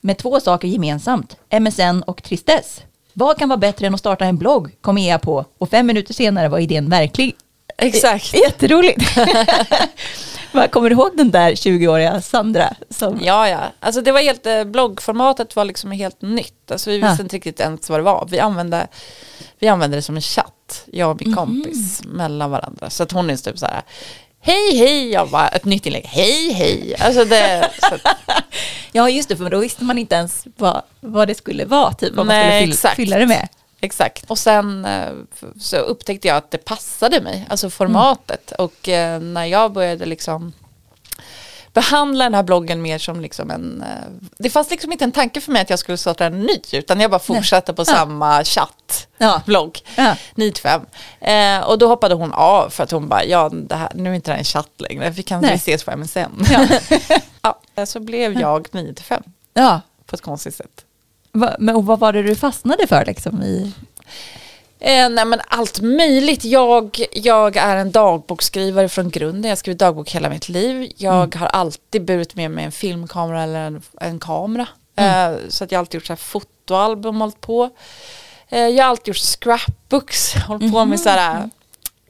[0.00, 2.80] med två saker gemensamt, MSN och tristess.
[3.12, 6.14] Vad kan vara bättre än att starta en blogg, kom Ea på, och fem minuter
[6.14, 7.34] senare var idén verklig.
[7.78, 8.34] Exakt.
[8.34, 9.00] Jätteroligt.
[10.70, 12.74] Kommer du ihåg den där 20-åriga Sandra?
[12.90, 13.60] Som, Ja, ja.
[13.80, 16.70] Alltså det var helt, eh, bloggformatet var liksom helt nytt.
[16.70, 17.22] Alltså vi visste Ja.
[17.22, 18.28] inte riktigt ens vad det var.
[18.30, 18.86] Vi använde,
[19.58, 22.90] vi använde det som en chatt, jag och min kompis, mellan varandra.
[22.90, 23.82] Så att hon är typ så här,
[24.40, 26.96] hej hej, jag bara, ett nytt inlägg, hej hej.
[27.00, 28.00] Alltså det, att,
[28.92, 32.14] ja, just det, för då visste man inte ens vad, vad det skulle vara, typ,
[32.14, 33.48] vad man Nej, skulle fylla, fylla det med.
[33.84, 34.30] Exakt.
[34.30, 35.10] Och sen eh,
[35.60, 38.52] så upptäckte jag att det passade mig, alltså formatet.
[38.52, 40.52] Och eh, när jag började liksom
[41.72, 43.82] behandla den här bloggen mer som liksom en...
[43.82, 46.60] eh, Det fanns liksom inte en tanke för mig att jag skulle starta en ny,
[46.72, 49.06] utan jag bara fortsatte på samma chatt.
[49.18, 49.42] Ja.
[49.46, 50.16] blogg, Ja.
[50.34, 50.80] 9 till 5.
[51.20, 54.14] Eh, och då hoppade hon av för att hon bara, ja det här, nu är
[54.14, 55.54] inte det här en chatt längre, vi kan Nej.
[55.54, 56.18] ses på MSN.
[57.74, 57.86] Ja.
[57.86, 59.22] så blev jag 9 till 5
[59.54, 59.80] Ja.
[60.06, 60.84] på ett konstigt sätt.
[61.32, 63.42] Va, men, och vad var det du fastnade för liksom?
[63.42, 63.72] I,
[64.84, 66.44] Eh, nej men allt möjligt.
[66.44, 69.42] Jag, jag är en dagboksskrivare från grunden.
[69.42, 70.92] Jag har skrivit dagbok hela mitt liv.
[70.96, 74.66] Jag har alltid burit med mig en filmkamera eller en, en kamera.
[74.96, 77.70] Eh, så att jag har alltid gjort så här fotoalbum, hållit på.
[78.48, 81.50] Eh, jag har alltid gjort scrapbooks, hållit på med så här,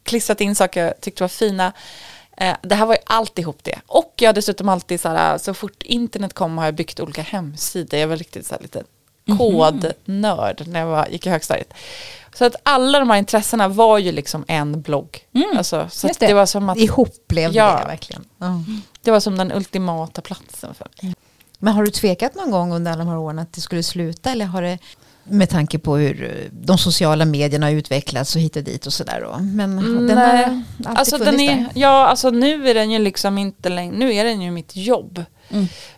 [0.02, 1.72] klistrat in saker jag tyckte var fina.
[2.37, 3.78] Eh, det här var ju alltihop det.
[3.87, 7.22] Och jag har dessutom alltid så här, så fort internet kom har jag byggt olika
[7.22, 8.00] hemsidor.
[8.00, 8.82] Jag var riktigt så här lite
[9.26, 11.74] kodnörd när jag var, gick i högstadiet.
[12.35, 15.18] Så att alla de här intressena var ju liksom en blogg.
[15.56, 16.26] Alltså, så det.
[16.26, 16.35] det.
[16.35, 17.78] var som att Ihop blev Ja.
[17.82, 18.24] det verkligen.
[18.38, 18.62] Ja.
[19.02, 21.14] det var som den ultimata platsen för mig.
[21.58, 24.30] Men har du tvekat någon gång under alla de här åren att det skulle sluta
[24.30, 24.78] eller har det
[25.24, 28.92] med tanke på hur eh, de sociala medierna har utvecklats och hit och dit och
[28.92, 29.38] sådär då?
[29.38, 31.68] Men den har alltid Alltså, den funnits är, där?
[31.74, 35.24] ja, alltså nu är den ju liksom inte längre, nu är den ju mitt jobb.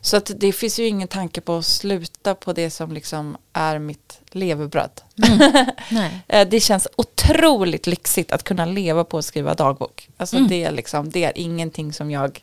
[0.01, 3.79] Så att det finns ju ingen tanke på att sluta på det som liksom är
[3.79, 4.91] mitt levebröd.
[5.91, 6.21] Nej.
[6.29, 10.09] Eh, det känns otroligt lyxigt att kunna leva på att skriva dagbok.
[10.17, 10.49] Alltså Mm.
[10.49, 12.43] det, är liksom, det är ingenting som jag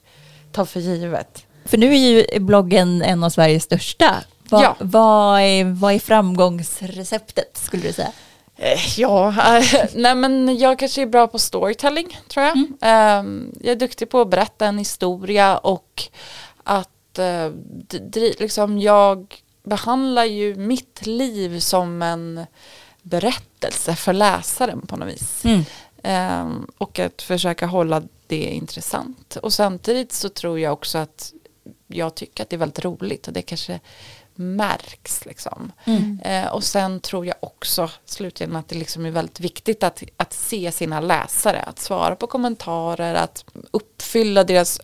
[0.52, 1.46] tar för givet.
[1.66, 1.98] för nu är
[2.32, 4.16] ju bloggen en av Sveriges största.
[4.52, 4.76] Va, Ja.
[4.80, 8.12] vad, är, vad är framgångsreceptet skulle du säga?
[8.58, 12.58] Eh, Ja, eh, nej men jag kanske är bra på storytelling tror jag.
[12.58, 13.26] Eh,
[13.60, 16.04] jag är duktig på att berätta en historia och
[16.64, 17.50] att eh,
[18.40, 22.46] liksom jag behandlar ju mitt liv som en
[23.02, 25.44] berättelse för läsaren på något vis.
[26.04, 29.36] Eh, och att försöka hålla det intressant.
[29.44, 31.34] Och samtidigt så tror jag också att
[31.88, 33.80] jag tycker att det är väldigt roligt och det kanske
[34.36, 35.72] märks liksom.
[36.24, 40.34] Eh, och sen tror jag också slutligen att det liksom är väldigt viktigt att, att
[40.34, 44.80] se sina läsare, att svara på kommentarer, att uppfylla deras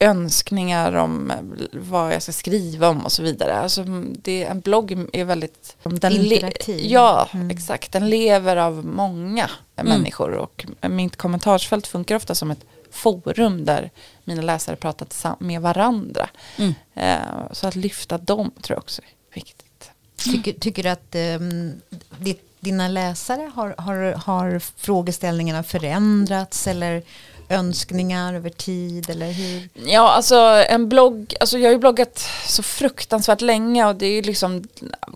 [0.00, 1.32] önskningar om
[1.72, 3.58] vad jag ska skriva om och så vidare.
[3.58, 3.84] Alltså,
[4.22, 6.80] det, en blogg är väldigt den Interaktiv.
[6.86, 7.50] Ja, Mm.
[7.50, 7.92] exakt.
[7.92, 13.90] Den lever av många människor och mitt kommentarsfält funkar ofta som ett forum där
[14.24, 15.06] mina läsare pratar
[15.44, 16.28] med varandra.
[16.56, 16.74] Mm.
[16.94, 19.90] Eh, så att lyfta dem tror jag också är viktigt.
[20.16, 21.80] Tycker, tycker du att um,
[22.18, 27.02] ditt, dina läsare har, har, har frågeställningarna förändrats eller
[27.48, 29.68] önskningar över tid eller hur?
[29.86, 30.36] Ja, alltså
[30.68, 34.64] en blogg, alltså jag har ju bloggat så fruktansvärt länge och det är ju liksom,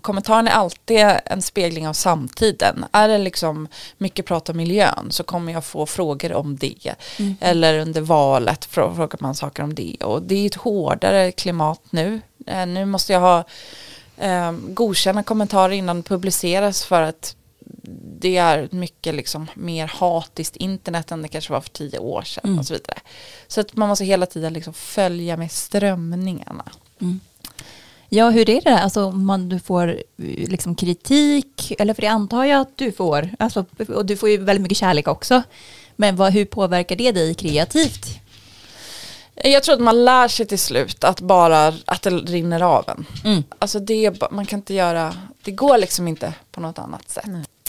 [0.01, 2.85] kommentaren är alltid en spegling av samtiden.
[2.91, 3.67] Är det liksom
[3.97, 6.95] mycket prat om miljön så kommer jag få frågor om det.
[7.39, 9.97] Eller under valet frå- frågar man saker om det.
[10.03, 12.21] Och det är ett hårdare klimat nu.
[12.47, 13.43] Eh, nu måste jag ha
[14.17, 17.35] eh, godkänna kommentarer innan det publiceras för att
[18.19, 22.59] det är mycket liksom mer hatiskt internet än det kanske var för tio år sedan
[22.59, 22.99] och så vidare.
[23.47, 26.65] Så att man måste hela tiden liksom följa med strömningarna.
[28.09, 28.79] Ja, hur är det?
[28.79, 32.91] Alltså om man, du får eh, liksom kritik, eller för det antar jag att du
[32.91, 35.43] får, alltså, och du får ju väldigt mycket kärlek också.
[35.95, 38.19] Men vad, hur påverkar det dig kreativt?
[39.35, 43.05] Jag tror att man lär sig till slut att bara att det rinner av en.
[43.25, 43.43] Mm.
[43.59, 47.25] Alltså det man kan inte göra, det går liksom inte på något annat sätt.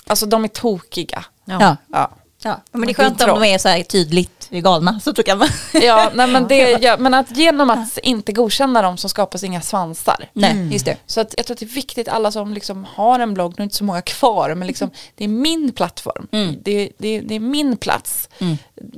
[0.06, 1.24] Alltså de är tokiga.
[1.44, 1.76] Ja.
[1.92, 2.10] Ja.
[2.44, 5.00] Ja, men det är Det är skönt om de är så här tydligt galna.
[5.00, 5.48] Så kan man...
[5.72, 9.60] Ja, nej, men, det, ja, men att genom att inte godkänna dem så skapas inga
[9.60, 10.28] svansar.
[10.32, 10.96] Nej, just det.
[11.06, 13.54] Så att jag tror att det är viktigt, alla som liksom har en blogg, nu
[13.54, 16.28] är det inte så många kvar, men liksom, det är min plattform.
[16.32, 16.56] Mm.
[16.62, 18.28] Det, det, det är min plats.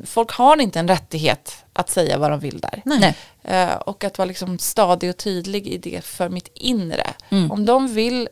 [0.04, 2.82] Folk har inte en rättighet att säga vad de vill där.
[2.84, 3.16] Nej.
[3.42, 7.06] Eh, och att vara liksom stadig och tydlig i det för mitt inre.
[7.28, 7.50] Mm.
[7.50, 8.28] Om de vill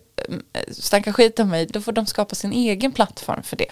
[0.73, 3.69] snacka skit om mig, då får de skapa sin egen plattform för det.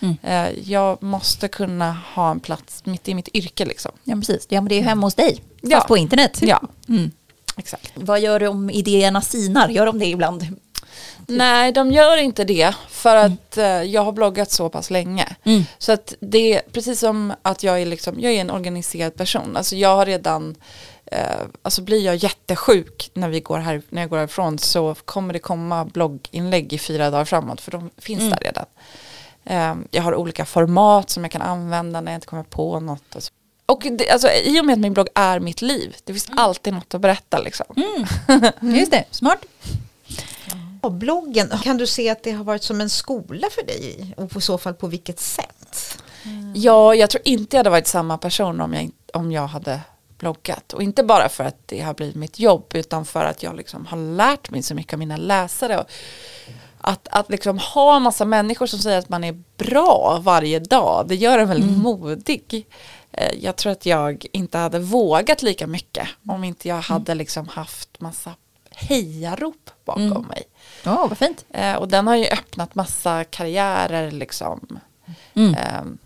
[0.00, 0.16] Mm.
[0.22, 3.92] Eh, jag måste kunna ha en plats mitt i mitt yrke liksom.
[4.04, 4.46] Ja, precis.
[4.48, 5.84] Ja, men det är ju hemma hos dig, fast Ja.
[5.88, 6.38] på internet.
[6.42, 7.10] Ja, Mm.
[7.56, 7.92] exakt.
[7.94, 9.68] Vad gör du om idéerna sinar?
[9.68, 10.46] Gör de det ibland?
[11.26, 15.36] Nej, de gör inte det för att eh, jag har bloggat så pass länge.
[15.44, 15.62] Mm.
[15.78, 19.56] Så att det är precis som att jag är, liksom, jag är en organiserad person.
[19.56, 20.54] Alltså jag har redan,
[21.12, 25.32] eh, alltså blir jag jättesjuk när, vi går här, när jag går härifrån så kommer
[25.32, 28.30] det komma blogginlägg i fyra dagar framåt för de finns Mm.
[28.30, 28.64] där redan.
[29.44, 33.14] Eh, jag har olika format som jag kan använda när jag inte kommer på något.
[33.14, 33.30] Och, så.
[33.66, 36.72] och det, alltså, i och med att min blogg är mitt liv, det finns alltid
[36.74, 37.66] något att berätta liksom.
[38.60, 39.38] Just det, smart.
[40.80, 44.14] Och bloggen, kan du se att det har varit som en skola för dig?
[44.16, 45.98] Och i så fall på vilket sätt?
[46.54, 49.80] Ja, jag tror inte jag hade varit samma person om jag, om jag hade
[50.18, 50.72] bloggat.
[50.72, 53.86] Och inte bara för att det har blivit mitt jobb utan för att jag liksom
[53.86, 55.78] har lärt mig så mycket av mina läsare.
[55.78, 55.86] Och
[56.80, 61.04] att, att liksom ha en massa människor som säger att man är bra varje dag,
[61.08, 62.66] det gör en väldigt modig.
[63.12, 67.48] Eh, Jag tror att jag inte hade vågat lika mycket om inte jag hade liksom
[67.48, 68.34] haft massa
[68.70, 70.42] hejarop bakom mig.
[70.84, 71.44] Ja, vad fint.
[71.50, 74.78] Eh, och den har ju öppnat massa karriärer liksom.
[75.34, 75.98] Mm.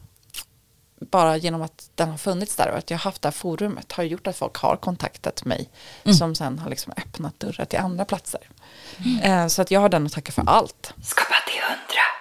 [1.10, 3.92] Bara genom att den har funnits där och att jag har haft det här forumet
[3.92, 5.68] har gjort att folk har kontaktat mig
[6.04, 6.16] Mm.
[6.16, 8.40] som sen har liksom öppnat dörrar till andra platser.
[9.22, 10.94] Eh, så att jag har den att tacka för allt.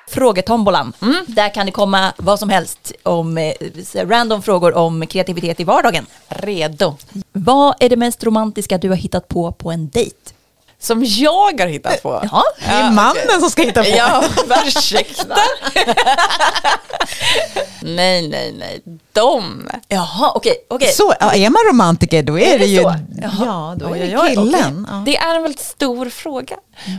[0.08, 0.94] Frågetombolan.
[1.28, 3.54] Där kan det komma vad som helst om eh,
[3.96, 6.06] random frågor om kreativitet i vardagen.
[6.28, 6.98] Redo.
[7.32, 10.16] Vad är det mest romantiska du har hittat på på en dejt?
[10.82, 12.28] Som jag har hittat på.
[12.32, 13.90] Ja, Det är mannen som ska hitta på.
[13.90, 14.24] Ja,
[14.66, 15.38] ursäkta.
[17.82, 18.82] nej, nej, nej.
[19.14, 19.70] De.
[19.88, 20.56] Jaha, okej.
[20.70, 20.92] okej.
[20.92, 22.96] Så, ja, är man romantiker då är, Är det det ju, så?
[23.40, 24.88] ja då är det killen.
[24.90, 25.04] Ja.
[25.06, 26.56] Det är en väldigt stor fråga.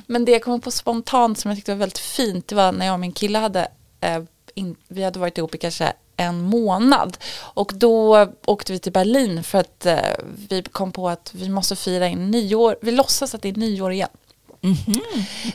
[0.07, 2.87] Men det jag kom på spontant som jag tyckte var väldigt fint det var när
[2.87, 3.69] jag och min kille hade,
[4.01, 4.23] eh,
[4.55, 5.93] in, vi hade varit ihop i kanske
[6.23, 7.19] en månad.
[7.35, 9.99] Och då åkte vi till Berlin för att eh,
[10.49, 12.77] vi kom på att vi måste fira in nyår.
[12.83, 14.09] Vi låtsas att det är nyår igen.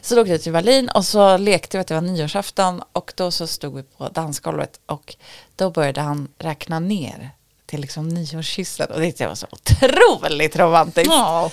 [0.01, 3.13] Så då åkte vi till Berlin och så lekte vi att det var nyårsafton och
[3.15, 5.15] då så stod vi på dansgolvet och
[5.55, 7.31] då började han räkna ner
[7.65, 11.11] till liksom nyårskyssen och det tyckte jag var så otroligt romantiskt.
[11.11, 11.51] Ja.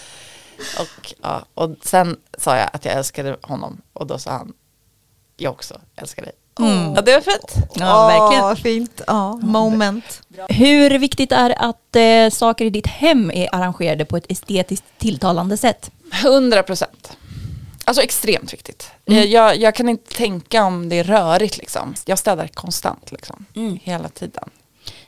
[0.80, 4.52] Och, ja, och sen sa jag att jag älskade honom och då sa han
[5.36, 6.32] jag också älskar dig.
[6.58, 7.54] Ja, det var fint.
[7.74, 8.56] Ja, verkligen.
[8.56, 9.00] Fint.
[9.06, 10.22] Ja, moment.
[10.48, 14.84] Hur viktigt är det att eh, saker i ditt hem är arrangerade på ett estetiskt
[14.98, 15.90] tilltalande sätt?
[16.24, 17.16] 100 procent.
[17.84, 18.90] Alltså extremt viktigt.
[19.06, 21.94] Eh, Jag, jag kan inte tänka om det är rörigt liksom.
[22.06, 23.44] Jag städar konstant liksom.
[23.82, 24.50] Hela tiden.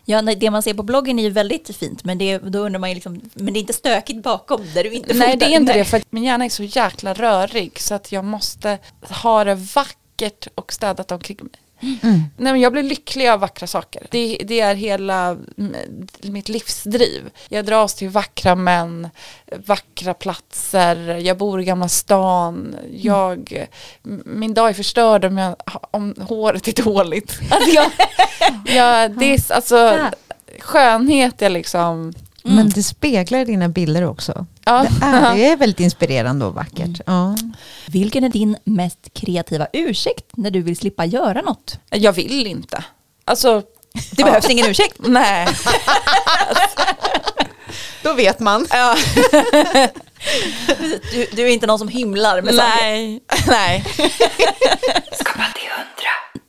[0.05, 2.79] Ja, nej, det man ser på bloggen är ju väldigt fint, men det, då undrar
[2.81, 5.37] man ju liksom, men det är inte stökigt bakom där du inte Nej fotar.
[5.47, 5.79] det är inte Nej.
[5.79, 8.79] det för att min hjärna är så jäkla rörig så att jag måste
[9.23, 9.97] ha det vackert
[10.55, 11.51] och städat omkring mig.
[12.37, 14.07] Nej, men jag blir lycklig av vackra saker.
[14.11, 15.27] Det, det är hela
[15.59, 15.75] mm,
[16.23, 17.31] mitt livsdriv.
[17.49, 19.09] Jag dras till vackra män,
[19.67, 22.77] vackra platser, jag bor i Gamla stan.
[22.93, 23.67] Jag,
[24.05, 25.57] m- Min dag är förstörd om, jag,
[25.91, 27.39] om håret är dåligt.
[27.51, 27.91] Alltså jag,
[28.67, 29.99] jag, det är, alltså,
[30.61, 32.15] skönhet är liksom...
[32.49, 34.47] Men det speglar dina bilder också.
[34.65, 34.87] Ja.
[35.01, 37.01] Det är, det är väldigt inspirerande och vackert.
[37.07, 37.37] Ja.
[37.87, 41.79] Vilken är din mest kreativa ursäkt när du vill slippa göra något?
[41.91, 42.85] Jag vill inte.
[43.25, 43.63] Alltså,
[44.11, 44.97] Det behövs ingen ursäkt.
[45.07, 45.49] nej.
[48.03, 48.67] Då vet man.
[48.71, 48.97] Ja,
[51.13, 52.81] Du, du är inte någon som hymlar med saker.
[52.85, 53.21] nej.
[53.49, 53.85] nej.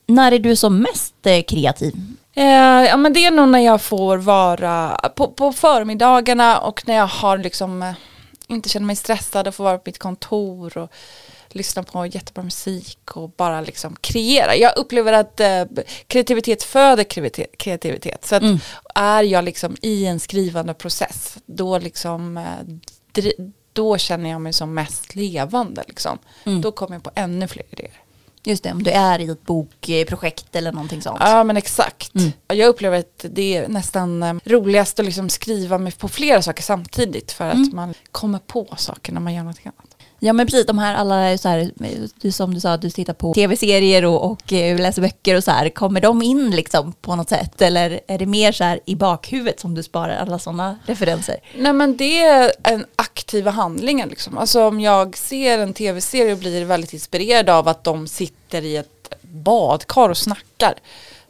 [0.07, 1.93] När är du som mest eh, kreativ?
[2.37, 6.95] Eh, ja men det är nog när jag får vara på, på förmiddagarna och när
[6.95, 7.93] jag har liksom eh,
[8.47, 10.91] inte känner mig stressad och får vara på mitt kontor och
[11.47, 14.55] lyssna på jättebra musik och bara liksom kreera.
[14.55, 15.63] Jag upplever att eh,
[16.07, 17.03] kreativitet föder
[17.57, 18.25] kreativitet.
[18.25, 18.43] Så att
[18.95, 23.23] är jag liksom i en skrivande process då liksom eh,
[23.73, 26.17] då känner jag mig som mest levande liksom.
[26.61, 28.01] Då kommer jag på ännu fler idéer.
[28.47, 31.17] Just det, om du är i ett bokprojekt eller någonting sånt.
[31.19, 32.11] Ja men exakt.
[32.47, 37.31] Jag upplever att det är nästan eh, roligast att liksom skriva på flera saker samtidigt
[37.31, 39.96] för att man kommer på saker när man gör något annat.
[40.19, 41.71] Ja men precis, de här alla så här,
[42.21, 45.51] du, som du sa, du tittar på tv-serier och, och eh, läser böcker och så
[45.51, 47.61] här, kommer de in liksom på något sätt?
[47.61, 51.37] Eller är det mer så här i bakhuvudet som du sparar alla sådana referenser?
[51.57, 54.37] Nej men det är en aktiva handlingen liksom.
[54.37, 58.77] Alltså om jag ser en tv-serie och blir väldigt inspirerad av att de sitter i
[58.77, 60.73] ett badkar och snackar.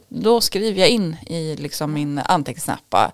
[0.08, 3.12] Då skriver jag in i liksom min anteckningsnappa,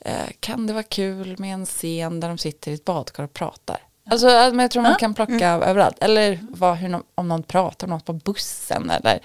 [0.00, 3.32] eh, kan det vara kul med en scen där de sitter i ett badkar och
[3.32, 3.78] pratar?
[4.10, 5.96] Alltså, men jag tror man kan plocka överallt.
[6.00, 9.20] Eller vad, hur, om någon pratar om något på bussen eller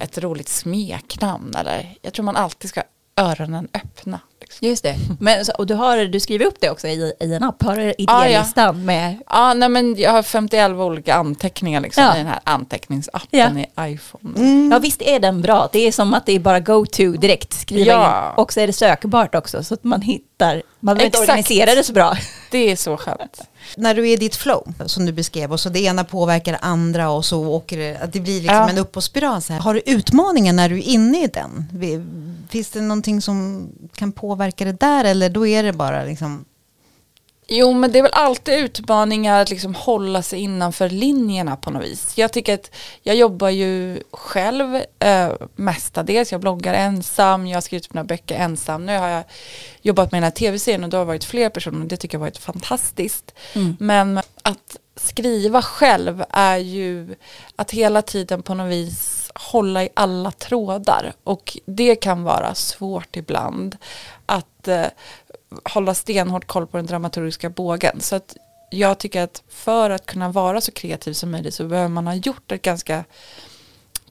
[0.00, 1.54] ett roligt smeknamn.
[1.58, 2.82] Eller, jag tror man alltid ska
[3.20, 4.20] öronen öppna.
[4.40, 4.68] Liksom.
[4.68, 4.96] Just det.
[5.20, 7.82] Men, och du, har, du skriver upp det också i, i en app, har du
[7.82, 8.26] Ja, ja.
[8.28, 12.14] idélistan med Ja, nej men jag har 51 olika anteckningar liksom Ja.
[12.14, 13.86] i den här anteckningsappen Ja.
[13.86, 14.68] i iPhone.
[14.74, 17.52] Ja visst är den bra, det är som att det är bara go to direkt,
[17.52, 18.28] skriva Ja.
[18.28, 18.42] in.
[18.42, 21.84] Och så är det sökbart också så att man hittar, man behöver inte organisera det
[21.84, 22.16] så bra.
[22.50, 23.40] Det är så skönt.
[23.76, 26.58] När du är i ditt flow, som du beskrev, och så det ena påverkar det
[26.58, 28.70] andra och så åker det, att det blir liksom Ja.
[28.70, 29.42] en uppåtspiral.
[29.42, 29.60] Så här.
[29.60, 31.66] Har du utmaningar när du är inne i den?
[32.48, 36.44] Finns det någonting som kan påverka det där eller då är det bara liksom
[37.48, 41.84] Jo men det är väl alltid utmaningar att liksom hålla sig innanför linjerna på något
[41.84, 42.18] vis.
[42.18, 42.70] Jag tycker att
[43.02, 46.32] jag jobbar ju själv eh, mestadels.
[46.32, 48.86] Jag bloggar ensam, jag har skrivit mina böcker ensam.
[48.86, 49.24] Nu har jag
[49.82, 52.18] jobbat med den här tv-serien och då har det varit fler personer och det tycker
[52.18, 53.34] jag har varit fantastiskt.
[53.78, 57.14] Men att skriva själv är ju
[57.56, 63.16] att hela tiden på något vis hålla i alla trådar och det kan vara svårt
[63.16, 63.76] ibland
[64.26, 64.86] att eh,
[65.64, 68.00] hålla stenhårt koll på den dramaturgiska bågen.
[68.00, 68.36] Så att
[68.70, 72.14] jag tycker att för att kunna vara så kreativ som möjligt så behöver man ha
[72.14, 73.04] gjort ett ganska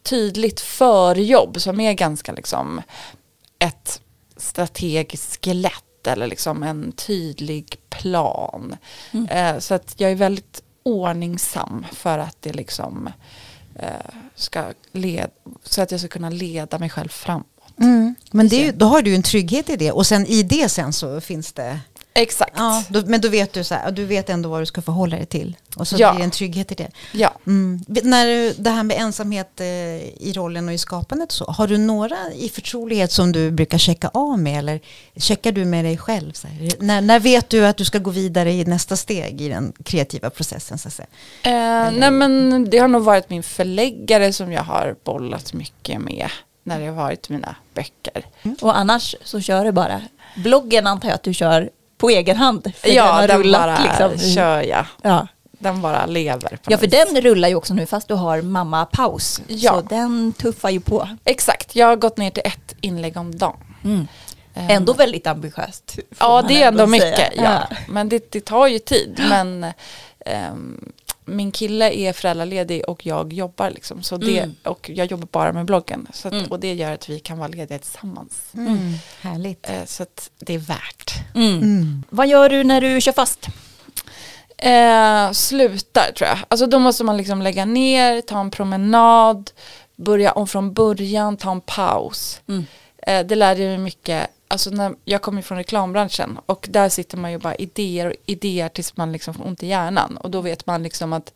[0.04, 2.82] tydligt förjobb som är ganska liksom
[3.60, 4.02] ett
[4.38, 8.76] strategiskt skelett eller liksom en tydlig plan.
[9.30, 13.10] Eh, så att jag är väldigt ordningsam för att det liksom
[13.76, 15.30] eh, ska led,
[15.64, 17.10] så att jag ska kunna leda mig själv
[17.78, 18.16] framåt.
[18.32, 21.22] Men det då har du en trygghet i det och sen i det sen så
[21.22, 21.80] finns det
[22.18, 22.54] Exakt.
[22.56, 25.18] Ja, då, men då vet du så här, du vet ändå vad du ska förhålla
[25.18, 25.58] dig till.
[25.76, 26.12] Och så Ja.
[26.12, 26.92] blir det en trygghet i det.
[27.12, 27.34] Ja.
[27.48, 27.84] Mm.
[27.88, 32.18] När det här med ensamhet eh, i rollen och i skapandet så, har du några
[32.36, 34.80] i förtrolighet som du brukar checka av med eller
[35.16, 36.34] checkar du med dig själv?
[36.80, 40.30] När, när vet du att du ska gå vidare i nästa steg i den kreativa
[40.30, 40.78] processen?
[40.78, 41.08] Så att säga?
[41.44, 46.30] Eh, nej men det har nog varit min förläggare som jag har bollat mycket med
[46.66, 48.26] när det har varit mina böcker.
[48.62, 50.02] Och annars så kör du bara.
[50.36, 52.64] Bloggen antar jag att du kör på egen hand.
[52.82, 54.34] Den ja, har den rullat, bara liksom.
[54.36, 54.86] kör jag.
[55.02, 55.28] Ja.
[55.52, 56.60] Den bara lever.
[56.68, 59.42] Ja, för den rullar ju också nu fast du har mamma-paus.
[59.48, 59.72] Ja.
[59.72, 61.10] Så den tuffar ju på.
[61.26, 64.08] Exakt, jag har gått ner till ett inlägg om dagen.
[64.54, 66.00] Eh, Ändå väldigt ambitiöst.
[66.20, 66.88] Ja, det är ändå säga.
[66.88, 67.34] mycket.
[67.36, 67.68] Ja.
[67.88, 69.24] Men det, det tar ju tid.
[69.30, 69.66] Men
[70.26, 70.94] ehm,
[71.26, 74.04] min kille är föräldraledig och jag jobbar liksom.
[74.04, 74.56] Så det, Mm.
[74.64, 76.08] Och jag jobbar bara med bloggen.
[76.14, 78.52] Så att, Och det gör att vi kan vara lediga tillsammans.
[79.22, 79.70] Härligt.
[79.70, 81.14] Eh, så att det är värt.
[81.36, 82.04] Mm.
[82.10, 83.48] Vad gör du när du kör fast?
[84.58, 86.38] Eh, slutar tror jag.
[86.48, 89.52] Alltså då måste man liksom lägga ner, ta en promenad,
[89.96, 92.42] börja om från början, ta en paus.
[93.08, 94.28] Eh, det lärde jag mig mycket.
[94.48, 98.70] Alltså när jag kommer från reklambranschen och där sitter man ju bara idéer och idéer
[98.70, 100.18] tills man liksom får ont i hjärnan.
[100.18, 101.34] Och då vet man liksom att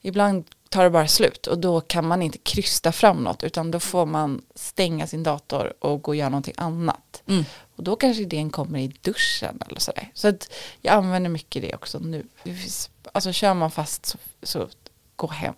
[0.00, 3.80] ibland tar det bara slut och då kan man inte krysta fram något utan då
[3.80, 7.22] får man stänga sin dator och gå och göra någonting annat.
[7.26, 7.44] Mm.
[7.76, 10.10] Och då kanske idén kommer i duschen eller sådär.
[10.14, 12.26] Så att jag använder mycket det också nu.
[12.44, 14.68] Det finns, alltså kör man fast så, så
[15.16, 15.54] gå hem.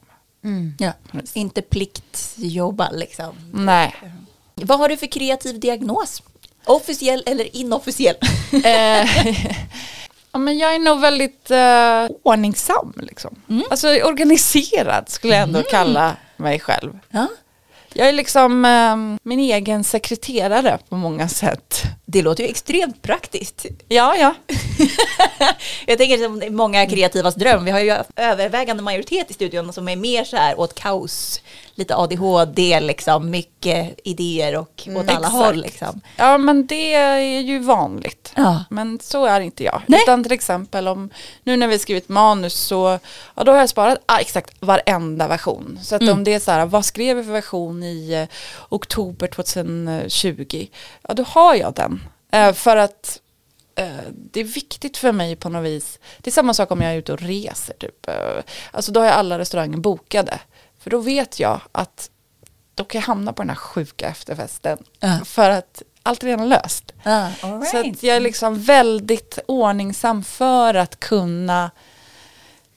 [0.79, 0.93] Ja.
[1.35, 3.35] Inte pliktjobba liksom.
[3.53, 3.95] Nej.
[4.55, 6.22] Vad har du för kreativ diagnos?
[6.69, 8.16] Officiell eller inofficiell?
[8.64, 9.07] Eh,
[10.33, 12.93] ja, men jag är nog väldigt eh, ordningsam.
[12.97, 13.43] Liksom.
[13.71, 16.99] Alltså organiserad skulle jag ändå kalla mig själv.
[17.11, 17.27] Ja.
[17.95, 21.83] Jag är liksom eh, min egen sekreterare på många sätt.
[22.05, 23.66] Det låter ju extremt praktiskt.
[23.89, 24.35] Ja, ja.
[25.87, 27.64] Jag tänker som det är många kreativas dröm.
[27.64, 31.41] Vi har ju övervägande majoritet i studion som är mer så här åt kaos,
[31.79, 35.33] lite ADHD, liksom, mycket idéer och åt alla exakt.
[35.33, 35.57] håll.
[35.57, 36.01] Liksom.
[36.16, 38.33] Ja, men det är ju vanligt.
[38.37, 38.64] Ja.
[38.70, 39.83] Men så är inte jag.
[39.87, 40.01] Nej.
[40.03, 41.11] Utan till exempel om,
[41.43, 42.99] nu när vi har skrivit manus så,
[43.35, 45.79] ja då har jag sparat ah, exakt varenda version.
[45.83, 46.14] Så att Mm.
[46.14, 48.37] om det är så här, vad skrev vi för version i eh,
[48.68, 50.66] oktober 2020?
[51.09, 52.01] Ja då har jag den.
[52.33, 53.20] Eh, för att
[53.74, 53.87] eh,
[54.33, 55.99] det är viktigt för mig på något vis.
[56.18, 58.09] Det är samma sak om jag är ute och reser typ.
[58.09, 58.14] Eh,
[58.70, 60.39] alltså då har jag alla restauranger bokade.
[60.79, 62.11] För då vet jag att
[62.74, 64.79] då kan jag hamna på den här sjuka efterfesten.
[65.01, 65.20] Ja.
[65.24, 66.93] För att allt är redan löst.
[67.03, 67.97] Ah, all Så right.
[67.97, 71.70] att jag är liksom väldigt ordningsam för att kunna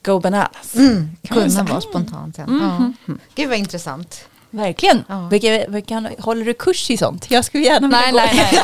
[0.03, 0.75] go bananas.
[0.75, 2.93] Mm, kunna vara spontant sen.
[3.07, 3.13] Ja.
[3.35, 4.25] Gud vad intressant.
[4.51, 5.05] Verkligen.
[5.09, 5.27] Ja.
[5.31, 7.31] Vilka, vilka, håller du kurs i sånt?
[7.31, 8.17] Jag skulle gärna vilja Nej, gå.
[8.17, 8.63] nej,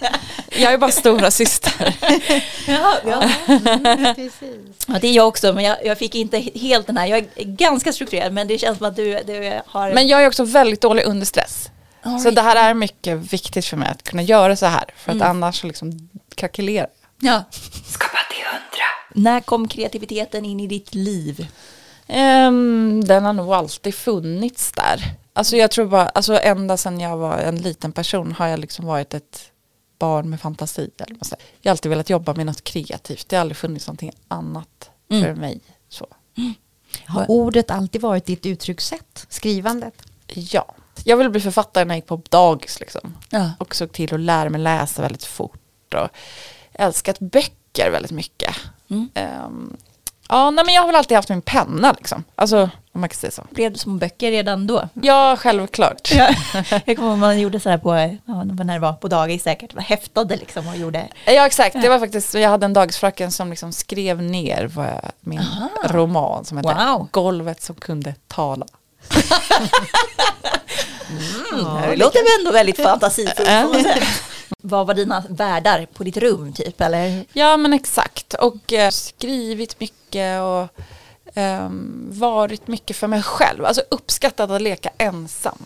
[0.00, 0.10] nej.
[0.62, 1.96] Jag är bara stora syster.
[2.68, 3.30] Ja, ja.
[4.14, 4.34] Precis.
[4.86, 7.06] ja, det är jag också, men jag, jag fick inte helt den här.
[7.06, 9.92] Jag är ganska strukturerad, men det känns som att du, du har...
[9.92, 11.70] Men jag är också väldigt dålig under stress.
[12.02, 12.36] All Så right.
[12.36, 14.84] det här är mycket viktigt för mig att kunna göra så här.
[14.96, 16.88] För att annars så liksom krackelerar
[17.20, 17.32] jag.
[17.32, 17.44] Ja.
[17.88, 19.30] Skapa till hundra.
[19.30, 21.46] När kom kreativiteten in i ditt liv?
[22.06, 25.14] Ehm, den har nog alltid funnits där.
[25.32, 28.86] Alltså jag tror bara, alltså ända sedan jag var en liten person har jag liksom
[28.86, 29.50] varit ett
[29.98, 30.90] barn med fantasi.
[30.98, 31.40] Eller vad.
[31.60, 33.28] Jag har alltid velat jobba med något kreativt.
[33.28, 35.60] Det har aldrig funnits någonting annat för mig.
[35.88, 36.06] Så.
[37.06, 39.26] Har ordet alltid varit ditt uttryckssätt?
[39.28, 39.94] Skrivandet?
[40.26, 43.14] Ja, jag ville bli författare när jag gick på dagis liksom.
[43.30, 43.50] Ja.
[43.58, 45.94] Och såg till att lära mig läsa väldigt fort.
[45.94, 46.08] Och
[46.72, 48.56] älskat böcker väldigt mycket.
[48.88, 49.08] Mm.
[49.14, 49.76] Ehm,
[50.28, 52.24] ja, nej, men jag har väl alltid haft min penna liksom.
[52.34, 53.42] Alltså, om man kan säga så.
[53.50, 54.88] Blev det små böcker redan då?
[54.94, 56.12] Ja, självklart.
[56.14, 56.34] Ja.
[56.84, 59.74] Jag kommer ihåg man gjorde så här på, ja, när det var på dagis säkert,
[59.74, 61.08] var häftade liksom och gjorde.
[61.24, 65.10] Ja exakt, det var faktiskt, jag hade en dagisfröken som liksom skrev ner vad jag,
[65.20, 65.42] min
[65.84, 67.08] roman som hette Wow.
[67.10, 68.66] Golvet som kunde tala.
[71.90, 73.48] det låter väl ändå väldigt fantasifullt.
[74.68, 77.24] Vad var dina världar på ditt rum typ eller?
[77.32, 80.68] Ja men exakt, och eh, skrivit mycket och
[81.34, 83.64] ehm, varit mycket för mig själv.
[83.64, 85.58] Alltså uppskattat att leka ensam.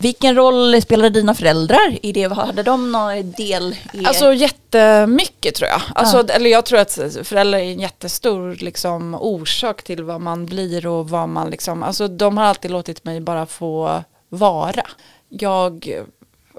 [0.00, 2.32] Vilken roll spelade dina föräldrar i det?
[2.32, 5.80] Hade de någon del i Alltså jättemycket tror jag.
[5.94, 10.86] Alltså, Eller jag tror att föräldrar är en jättestor liksom, orsak till vad man blir
[10.86, 14.86] och vad man liksom, alltså de har alltid låtit mig bara få vara.
[15.28, 16.02] Jag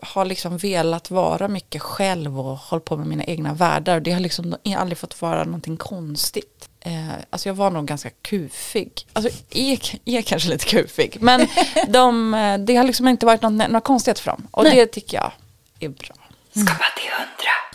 [0.02, 4.12] har liksom velat vara mycket själv och hållit på med mina egna världar och det
[4.12, 6.70] har liksom aldrig fått vara någonting konstigt.
[6.80, 8.91] Eh, alltså jag var nog ganska kufig.
[9.14, 11.47] Alltså är, är kanske lite kufig men
[11.88, 15.18] de, eh, det har liksom inte varit något, några konstigheter för dem och det tycker
[15.18, 15.32] jag
[15.80, 16.16] är bra.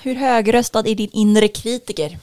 [0.02, 2.18] Hur högröstad är din inre kritiker?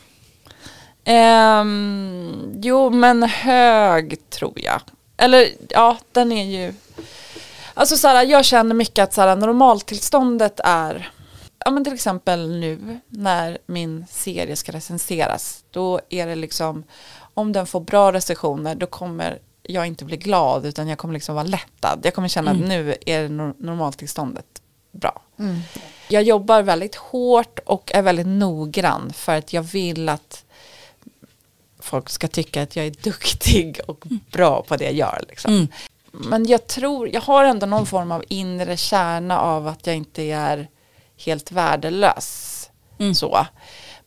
[1.04, 4.82] Ehm, jo, men hög tror jag.
[5.18, 6.74] Eller ja, den är ju...
[7.74, 11.12] Alltså så här, jag känner mycket att så här, normaltillståndet är...
[11.66, 15.64] Ja men till exempel nu när min serie ska recenseras.
[15.72, 16.84] Då är det liksom...
[17.34, 21.36] Om den får bra recensioner då kommer jag inte bli glad utan jag kommer liksom
[21.36, 22.00] vara lättad.
[22.04, 24.62] Jag kommer känna att nu är nor- normaltillståndet
[24.92, 25.22] bra.
[26.08, 30.46] Jag jobbar väldigt hårt och är väldigt noggrann för att jag vill att
[31.80, 35.24] folk ska tycka att jag är duktig och bra på det jag gör.
[35.30, 35.68] Liksom.
[36.12, 40.24] Men jag tror, jag har ändå någon form av inre kärna av att jag inte
[40.24, 40.68] är
[41.26, 42.58] helt värdelös.
[43.16, 43.46] Så.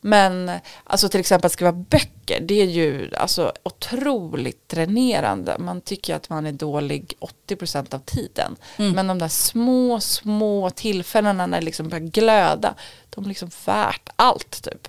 [0.01, 0.51] Men
[0.83, 5.55] alltså till exempel att skriva böcker, det är ju alltså otroligt dränerande.
[5.59, 7.13] Man tycker att man är dålig
[7.49, 8.55] 80% av tiden.
[8.95, 12.73] Men de där små, små tillfällena när det liksom börjar glöda,
[13.09, 14.87] de är liksom värt allt typ.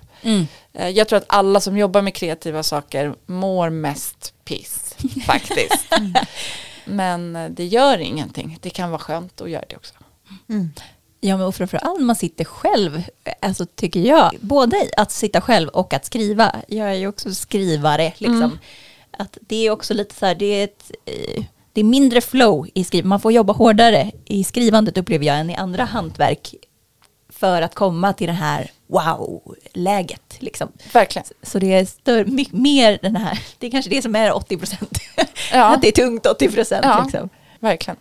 [0.73, 4.95] Eh, Jag tror att alla som jobbar med kreativa saker mår mest piss
[5.25, 5.85] faktiskt.
[6.87, 8.57] Men det gör ingenting.
[8.61, 9.93] Det kan vara skönt att göra det också.
[11.19, 13.03] Ja, men och framförallt när man sitter själv,
[13.41, 16.55] alltså tycker jag, både att sitta själv och att skriva.
[16.67, 18.59] Jag är ju också skrivare, liksom.
[19.17, 22.67] att det är också lite så här, det är, ett, eh, det är mindre flow
[22.73, 23.09] i skrivandet.
[23.09, 26.55] Man får jobba hårdare i skrivandet upplever jag än i andra hantverk
[27.29, 30.35] för att komma till det här wow-läget.
[30.39, 30.71] Liksom.
[30.93, 31.25] Verkligen.
[31.43, 34.97] Så det är större, mer den här, det är kanske det som är 80 procent.
[35.51, 35.63] Ja.
[35.73, 36.85] Att det är tungt 80 procent.
[36.85, 37.03] Ja.
[37.03, 37.29] Liksom.
[37.59, 37.97] Verkligen.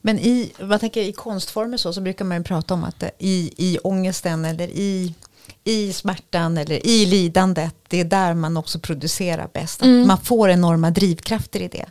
[0.00, 3.52] Men i, man tänker, i konstformer så, så brukar man ju prata om att i,
[3.56, 5.14] i ångesten eller i,
[5.64, 9.82] i smärtan eller i lidandet, det är där man också producerar bäst.
[9.82, 11.86] Att Man får enorma drivkrafter i det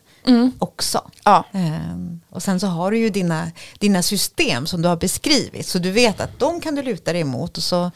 [0.59, 1.09] också.
[1.23, 1.45] Ja.
[1.53, 5.79] Ehm, och sen så har du ju dina, dina system som du har beskrivit, så
[5.79, 7.57] du vet att de kan du luta dig emot.
[7.57, 7.91] Och så,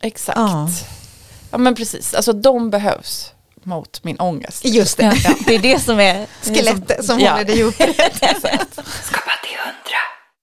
[0.00, 0.38] Exakt.
[0.38, 0.68] Ja.
[1.50, 1.58] Ja.
[1.58, 4.64] men precis, alltså de behövs mot min ångest.
[4.64, 7.30] just det, Ja, det är det som är skelettet som Ja.
[7.30, 7.94] håller dig uppe.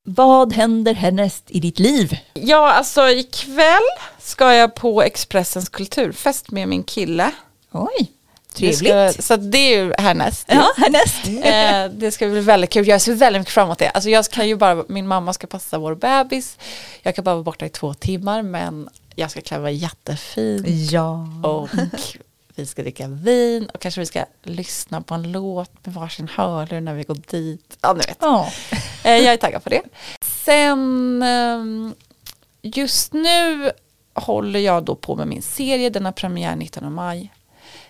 [0.09, 2.17] Vad händer härnäst i ditt liv?
[2.33, 3.81] Ja, alltså ikväll
[4.19, 7.31] ska jag på Expressens kulturfest med min kille.
[7.71, 8.11] Oj,
[8.59, 9.23] Det ska- trevligt.
[9.23, 10.45] så det är ju härnäst.
[10.49, 11.27] Ja, härnäst.
[11.45, 12.87] Eh, det ska bli väldigt kul.
[12.87, 13.89] Jag ser väldigt mycket fram emot det.
[13.89, 16.57] Alltså jag kan ju bara, min mamma ska passa vår bebis.
[17.01, 20.63] Jag kan bara vara borta i två timmar men jag ska klä mig jättefin.
[20.91, 21.27] Ja.
[21.43, 21.69] Och
[22.55, 26.81] vi ska dricka vin och kanske vi ska lyssna på en låt med varsin hörlur
[26.81, 27.77] när vi går dit.
[27.81, 28.17] Ja, ni vet.
[28.21, 28.51] Ja.
[29.03, 29.81] Eh, jag är taggad på det.
[30.45, 31.93] Sen ehm,
[32.61, 33.71] just nu
[34.13, 35.89] håller jag då på med min serie.
[35.89, 37.33] Den har premiär 19 maj.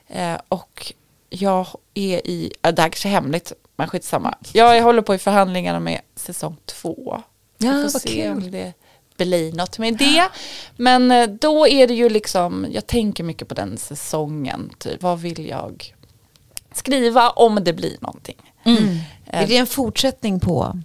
[0.08, 0.94] Eh, och
[1.30, 4.36] jag är i, det här kanske är hemligt, men skitsamma.
[4.54, 7.22] Jag håller på i förhandlingarna med säsong två.
[7.58, 8.32] Ja, Vi får se kul.
[8.32, 8.74] om det
[9.18, 10.30] blir något med det.
[10.78, 14.70] Men eh, då är det ju liksom, jag tänker mycket på den säsongen.
[14.78, 15.04] Typ.
[15.04, 15.96] Vad vill jag
[16.74, 18.54] skriva om det blir någonting?
[18.64, 18.98] Mm.
[19.26, 20.82] Är det en fortsättning på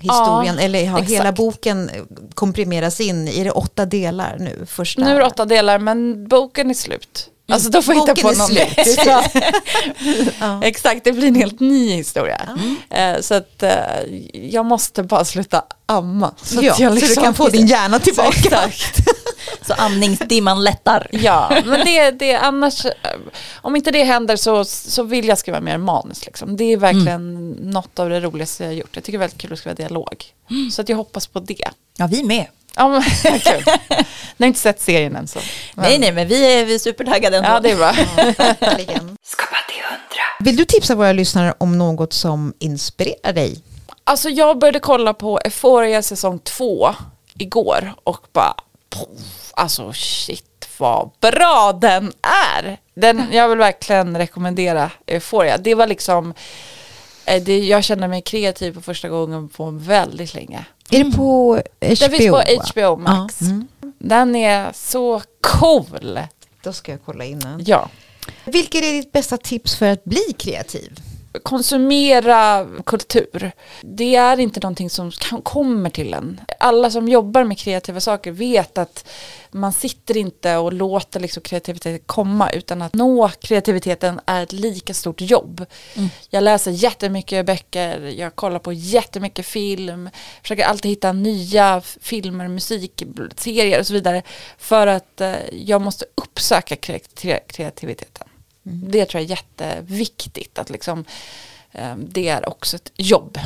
[0.00, 0.56] historien?
[0.58, 1.36] Ja, eller har hela exakt.
[1.36, 1.90] boken
[2.34, 3.28] komprimerats in?
[3.28, 4.66] Är det åtta delar nu?
[4.66, 5.04] Första?
[5.04, 7.30] Nu är det åtta delar men boken är slut.
[7.52, 8.98] Alltså då får jag hitta på är någon slut.
[10.40, 10.60] Ja.
[10.64, 12.58] Exakt, det blir en helt ny historia.
[12.90, 13.72] Eh, så att eh,
[14.32, 16.34] jag måste bara sluta amma.
[16.42, 18.38] Så, ja, att jag så du liksom- kan få din hjärna tillbaka.
[18.38, 18.96] Exakt.
[19.66, 21.08] Så andningsdimman lättar.
[21.10, 22.92] Ja, men det, det annars, eh,
[23.54, 26.26] om inte det händer så, så vill jag skriva mer manus.
[26.26, 26.56] Liksom.
[26.56, 28.90] Det är verkligen något av det roligaste jag har gjort.
[28.96, 30.24] Jag tycker det är väldigt kul att skriva dialog.
[30.72, 31.68] Så att jag hoppas på det.
[31.96, 32.46] Ja, vi med.
[32.76, 33.02] Ja, men,
[33.40, 33.64] kul.
[34.36, 35.38] Ni har inte sett serien än så.
[35.74, 37.48] Men- Nej, nej, men vi är, vi är supertaggade ändå.
[37.48, 37.92] Ja, det är bra.
[38.60, 39.16] Verkligen.
[40.40, 43.60] Vill du tipsa våra lyssnare om något som inspirerar dig?
[44.04, 46.94] Alltså jag började kolla på Euphoria säsong två
[47.38, 48.54] igår och bara
[48.90, 52.12] poff, alltså shit vad bra den
[52.54, 52.78] är.
[52.94, 55.56] Den, jag vill verkligen rekommendera Euphoria.
[55.58, 56.34] Det var liksom,
[57.24, 60.64] eh, det, jag kände mig kreativ på första gången på väldigt länge.
[60.94, 61.94] Är det på HBO?
[62.00, 62.80] Den finns på?
[62.80, 63.40] HBO Max.
[63.40, 63.66] Ja, mm.
[63.98, 66.18] Den är så cool.
[66.62, 67.62] Då ska jag kolla in den.
[67.66, 67.88] Ja.
[68.44, 71.00] Vilket är ditt bästa tips för att bli kreativ?
[71.42, 73.52] Konsumera kultur.
[73.80, 76.40] Det är inte någonting som kan, kommer till en.
[76.60, 79.08] Alla som jobbar med kreativa saker vet att
[79.50, 84.94] man sitter inte och låter liksom kreativiteten komma utan att nå kreativiteten är ett lika
[84.94, 85.66] stort jobb.
[86.30, 90.10] Jag läser jättemycket böcker, jag kollar på jättemycket film,
[90.42, 93.02] försöker alltid hitta nya filmer, musik,
[93.36, 94.22] serier och så vidare
[94.58, 97.40] för att eh, jag måste uppsöka kre-
[98.64, 98.90] kreativiteten.
[98.90, 101.04] Det tror jag är jätteviktigt att liksom,
[101.72, 103.38] eh, det är också ett jobb.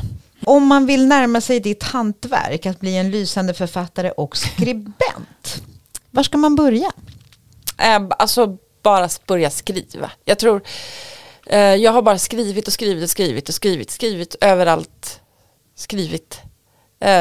[0.45, 5.62] Om man vill närma sig ditt hantverk, att bli en lysande författare och skribent,
[6.11, 6.93] var ska man börja?
[7.79, 10.11] Eh, Alltså bara börja skriva.
[10.25, 10.62] Jag tror,
[11.47, 15.21] eh, jag har bara skrivit och skrivit och skrivit och skrivit, skrivit överallt,
[15.75, 16.41] skrivit.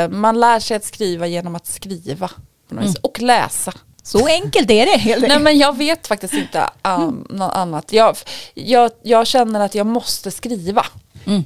[0.09, 2.31] Man lär sig att skriva genom att skriva
[2.69, 2.95] vis.
[2.95, 3.73] och läsa.
[4.07, 4.97] Så enkelt är det.
[4.97, 7.93] Helt Nej men jag vet faktiskt inte um, något annat.
[7.93, 8.17] Jag,
[8.53, 10.85] jag, jag känner att jag måste skriva.
[11.25, 11.45] Mm.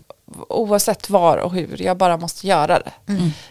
[0.50, 2.92] Oavsett var och hur, jag bara måste göra det.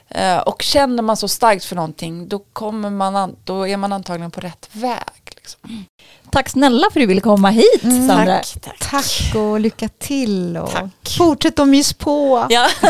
[0.08, 3.92] Eh, och känner man så starkt för någonting då, kommer man an, då är man
[3.92, 5.32] antagligen på rätt väg.
[5.36, 5.84] Liksom.
[6.30, 8.36] Tack snälla för att du ville komma hit, Sandra.
[8.36, 8.90] Tack, tack.
[8.90, 10.56] Tack och lycka till.
[10.56, 11.16] Och Tack.
[11.18, 12.68] Fortsätt att mys på Ja.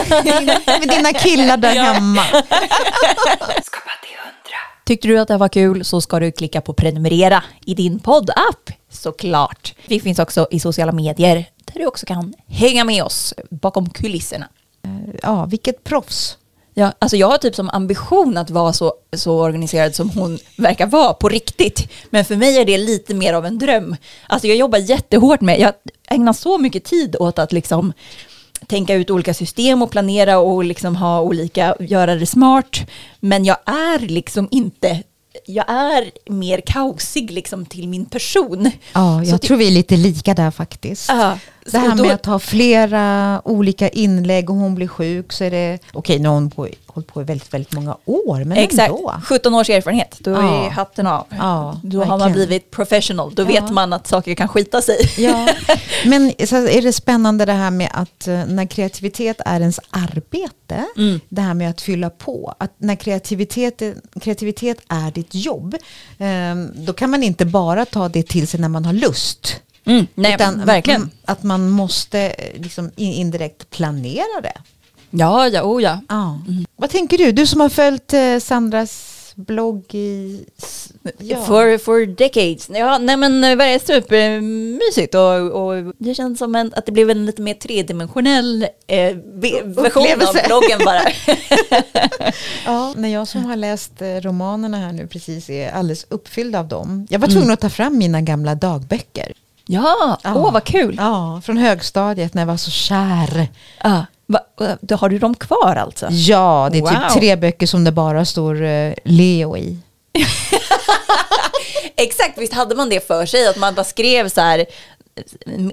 [0.67, 1.83] med dina killar där Ja.
[1.83, 2.23] hemma.
[4.91, 8.71] Tyckte du att det var kul så ska du klicka på prenumerera i din poddapp
[8.89, 9.75] såklart.
[9.87, 14.49] Vi finns också i sociala medier där du också kan hänga med oss bakom kulisserna.
[15.23, 16.39] Ja, vilket proffs.
[16.75, 20.87] Ja, alltså jag har typ som ambition att vara så, så organiserad som hon verkar
[20.87, 21.93] vara på riktigt.
[22.11, 23.97] Men för mig är det lite mer av en dröm.
[24.27, 25.73] Alltså jag jobbar jättehårt med, jag
[26.09, 27.93] ägnar så mycket tid åt att liksom
[28.71, 32.81] tänka ut olika system och planera och liksom ha olika, göra det smart.
[33.21, 35.03] Men jag är liksom inte
[35.47, 38.71] jag är mer kaosig liksom till min person.
[38.93, 41.09] Ja, jag Så tror vi är lite lika där faktiskt.
[41.09, 45.45] Ja, Det här då- med att ha flera olika inlägg och hon blir sjuk så
[45.45, 48.59] är det, okej nu har hon på, hållit på i väldigt, väldigt många år, men
[48.59, 49.15] Exakt, ändå.
[49.25, 50.17] 17 års erfarenhet.
[50.21, 50.67] Då Ja.
[50.67, 51.27] är hatten av.
[51.39, 52.33] Ja, Då har man verkligen.
[52.49, 53.35] blivit professional.
[53.35, 53.47] Då Ja.
[53.47, 54.97] vet man att saker kan skita sig.
[55.19, 55.49] Ja,
[56.05, 60.85] men så är det spännande det här med att eh, när kreativitet är ens arbete,
[60.97, 61.21] Mm.
[61.29, 63.83] det här med att fylla på, att när kreativitet,
[64.21, 65.75] kreativitet är ditt jobb,
[66.19, 69.57] eh, då kan man inte bara ta det till sig när man har lust.
[69.91, 71.01] Mm, nej, verkligen.
[71.01, 74.53] mm, Att man måste eh, liksom in- indirekt planera det.
[75.11, 76.01] Ja, ja, oh ja.
[76.09, 76.39] Ja.
[76.77, 77.33] Vad tänker du?
[77.33, 80.45] Du som har följt eh, Sandras blogg i...
[81.19, 81.37] Ja.
[81.45, 82.69] For, for decades.
[82.75, 86.93] Ja, nej men eh, det är supermysigt och, och det känns som en, att det
[86.93, 90.43] blev en lite mer tredimensionell eh, ve- version av Upplevelse.
[90.47, 91.03] bloggen bara.
[92.65, 97.07] Ja, när jag som har läst romanerna här nu precis är alldeles uppfylld av dem.
[97.11, 99.33] Jag var tvungen att ta fram mina gamla dagböcker.
[99.73, 100.51] Ja, åh Ja.
[100.51, 100.97] vad kul.
[100.99, 103.49] Ja, från högstadiet när jag var så kär.
[103.83, 104.05] Ja.
[104.27, 104.41] Va,
[104.81, 106.07] då har du dem kvar alltså?
[106.11, 106.91] Ja, det är Wow.
[106.91, 109.79] typ tre böcker som det bara står eh, Leo i.
[111.97, 114.65] Exakt, visst hade man det för sig att man bara skrev så här eh,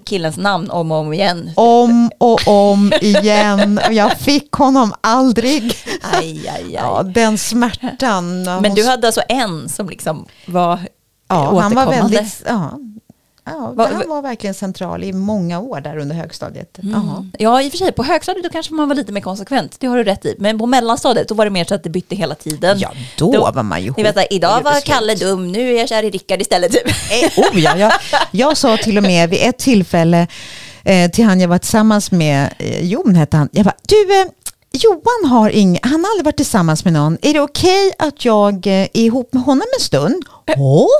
[0.06, 1.52] killens namn om och om igen.
[1.56, 3.80] Om och om igen.
[3.88, 5.64] Och Jag fick honom aldrig.
[6.02, 6.66] Aj, aj, aj.
[6.74, 8.43] Ja, den smärtan.
[8.43, 10.80] Men du hade alltså en som liksom var
[11.30, 12.43] Ja, han var väldigt...
[12.48, 12.72] Ja,
[13.48, 16.78] ja, Va- han var verkligen central i många år där under högstadiet.
[16.84, 17.32] Mm.
[17.39, 19.88] Ja, i och för sig, på högstadiet då kanske man var lite mer konsekvent, det
[19.88, 20.36] har du rätt i.
[20.39, 22.80] Men på mellanstadiet då var det mer så att det bytte hela tiden.
[22.80, 24.82] Ja, då var man ju Ni vet, idag var.
[24.82, 26.72] Kalle dum, nu är jag kär i Rickard istället.
[26.72, 26.88] Typ.
[26.88, 27.91] Eh, oh, ja, jag,
[28.32, 30.28] jag sa till och med vid ett tillfälle
[30.84, 34.28] eh, till han jag var tillsammans med, eh, Jon hette han, jag bara, du, eh,
[34.72, 38.68] Johan har ing, han har aldrig varit tillsammans med någon, är det okej att jag
[38.68, 40.24] eh, är ihop med honom en stund?
[40.58, 40.88] Åh!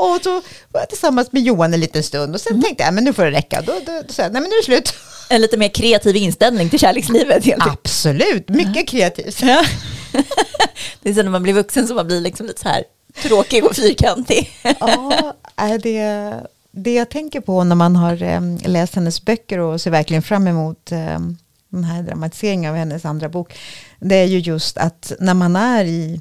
[0.00, 0.30] och så
[0.68, 3.24] var jag tillsammans med Johan en liten stund och sen tänkte jag, men nu får
[3.24, 3.62] det räcka.
[3.62, 4.94] Då, då, då sa jag, nej men nu är det slut.
[5.28, 7.44] En lite mer kreativ inställning till kärlekslivet.
[7.44, 7.66] Helt.
[7.66, 9.42] Absolut, mycket kreativt.
[9.42, 9.64] Ja.
[11.02, 12.84] det är så när man blir vuxen som man blir liksom lite så här
[13.22, 14.50] tråkig och fyrkantig.
[14.80, 16.34] Ja, det,
[16.70, 20.46] det jag tänker på när man har eh, läst hennes böcker och ser verkligen fram
[20.46, 21.18] emot eh,
[21.68, 23.58] den här dramatiseringen av hennes andra bok.
[24.00, 26.20] Det är ju just att när man är i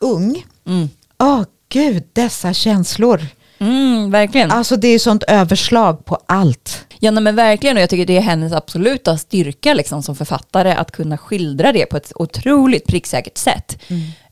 [0.00, 0.88] ung, Mm.
[1.18, 3.26] åh gud, dessa känslor.
[3.58, 4.50] Mm, verkligen.
[4.50, 6.86] Alltså det är sånt överslag på allt.
[7.00, 10.90] Ja men verkligen och jag tycker det är hennes absoluta styrka liksom, som författare att
[10.90, 13.78] kunna skildra det på ett otroligt pricksäkert sätt.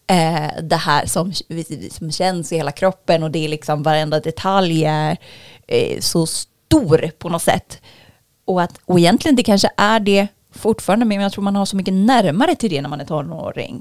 [0.07, 1.33] Eh, det här som,
[1.91, 5.17] som känns i hela kroppen och det är liksom varenda detalj är
[5.67, 7.81] eh, så stor på något sätt.
[8.45, 11.77] Och, att, och egentligen det kanske är det fortfarande men jag tror man har så
[11.77, 13.81] mycket närmare till det när man är tonåring.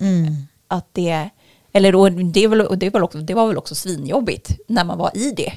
[0.67, 1.29] Att det,
[1.73, 4.97] eller då, det, väl, och det, väl också, det var väl också svinjobbigt när man
[4.97, 5.53] var i det.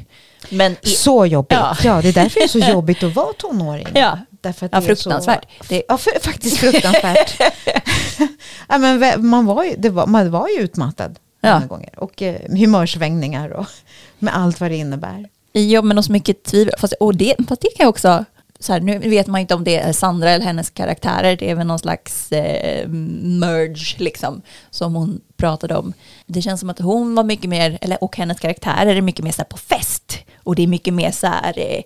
[0.50, 1.52] Men i, Så jobbigt.
[1.60, 1.76] Ja.
[1.84, 2.02] Ja.
[2.02, 3.86] det är därför det är så jobbigt att vara tonåring.
[3.94, 4.18] Ja.
[4.30, 5.46] Därför att Ja, det är fruktansvärt.
[5.58, 7.40] Så, Det- Ja, för, faktiskt fruktansvärt.
[8.68, 11.54] ja, men man, var ju, det var, man var ju utmattad Ja.
[11.54, 11.98] många gånger.
[11.98, 13.66] Och eh, humörsvängningar och
[14.18, 15.28] med allt vad det innebär.
[15.52, 16.74] Ja, men och så mycket tvivel.
[16.78, 18.24] Fast, och det, fast det kan jag också,
[18.62, 21.54] så här, nu vet man inte om det är Sandra eller hennes karaktärer, det är
[21.54, 25.92] väl någon slags eh, merge liksom, som hon pratade om.
[26.26, 29.32] Det känns som att hon var mycket mer, eller, och hennes karaktärer är mycket mer
[29.32, 30.18] så här, på fest.
[30.44, 31.82] Och det är mycket mer så här, eh,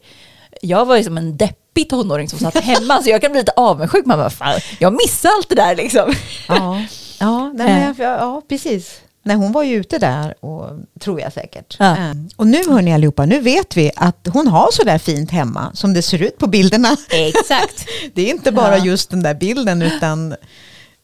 [0.63, 3.53] jag var ju som en deppig tonåring som satt hemma, så jag kan bli lite
[3.57, 4.07] avundsjuk.
[4.07, 6.15] Man bara, fan, jag missar allt det där liksom.
[6.49, 6.83] Ja,
[7.21, 9.01] ja, nej, jag, ja precis.
[9.27, 10.71] Nej, hon var ju ute där, och,
[11.01, 11.77] tror jag säkert.
[11.79, 11.93] Ja.
[11.93, 15.71] Eh, Och nu hörni allihopa, nu vet vi att hon har så där fint hemma
[15.75, 16.97] som det ser ut på bilderna.
[17.11, 17.87] Exakt.
[18.15, 18.85] Det är inte bara Ja.
[18.85, 20.33] just den där bilden utan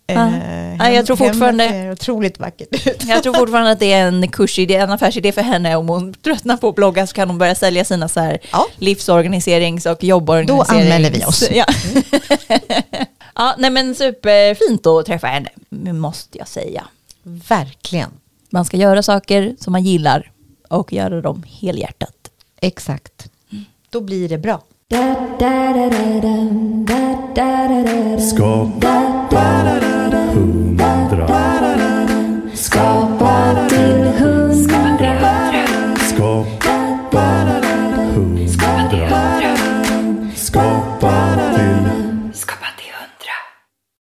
[0.07, 0.91] eh, Ja.
[0.91, 3.05] Jag tror fortfarande- ser otroligt vackert ut.
[3.05, 5.77] Jag tror fortfarande att det är en kursidé, en affärsidé för henne.
[5.77, 8.67] Om hon tröttnar på att blogga så kan hon börja sälja sina så här Ja.
[8.77, 10.69] livsorganiserings och jobborganiserings...
[10.69, 11.51] Då anmäler vi oss.
[11.53, 11.65] Ja.
[13.35, 15.49] ja, nej men superfint att träffa henne,
[15.93, 16.85] måste jag säga.
[17.23, 18.11] Verkligen.
[18.51, 20.33] Man ska göra saker som man gillar
[20.69, 22.31] och göra dem helhjärtat.
[22.61, 23.31] Exakt.
[23.53, 23.65] Mm.
[23.91, 24.63] Då blir det bra.
[32.55, 34.42] Skapa till hundra.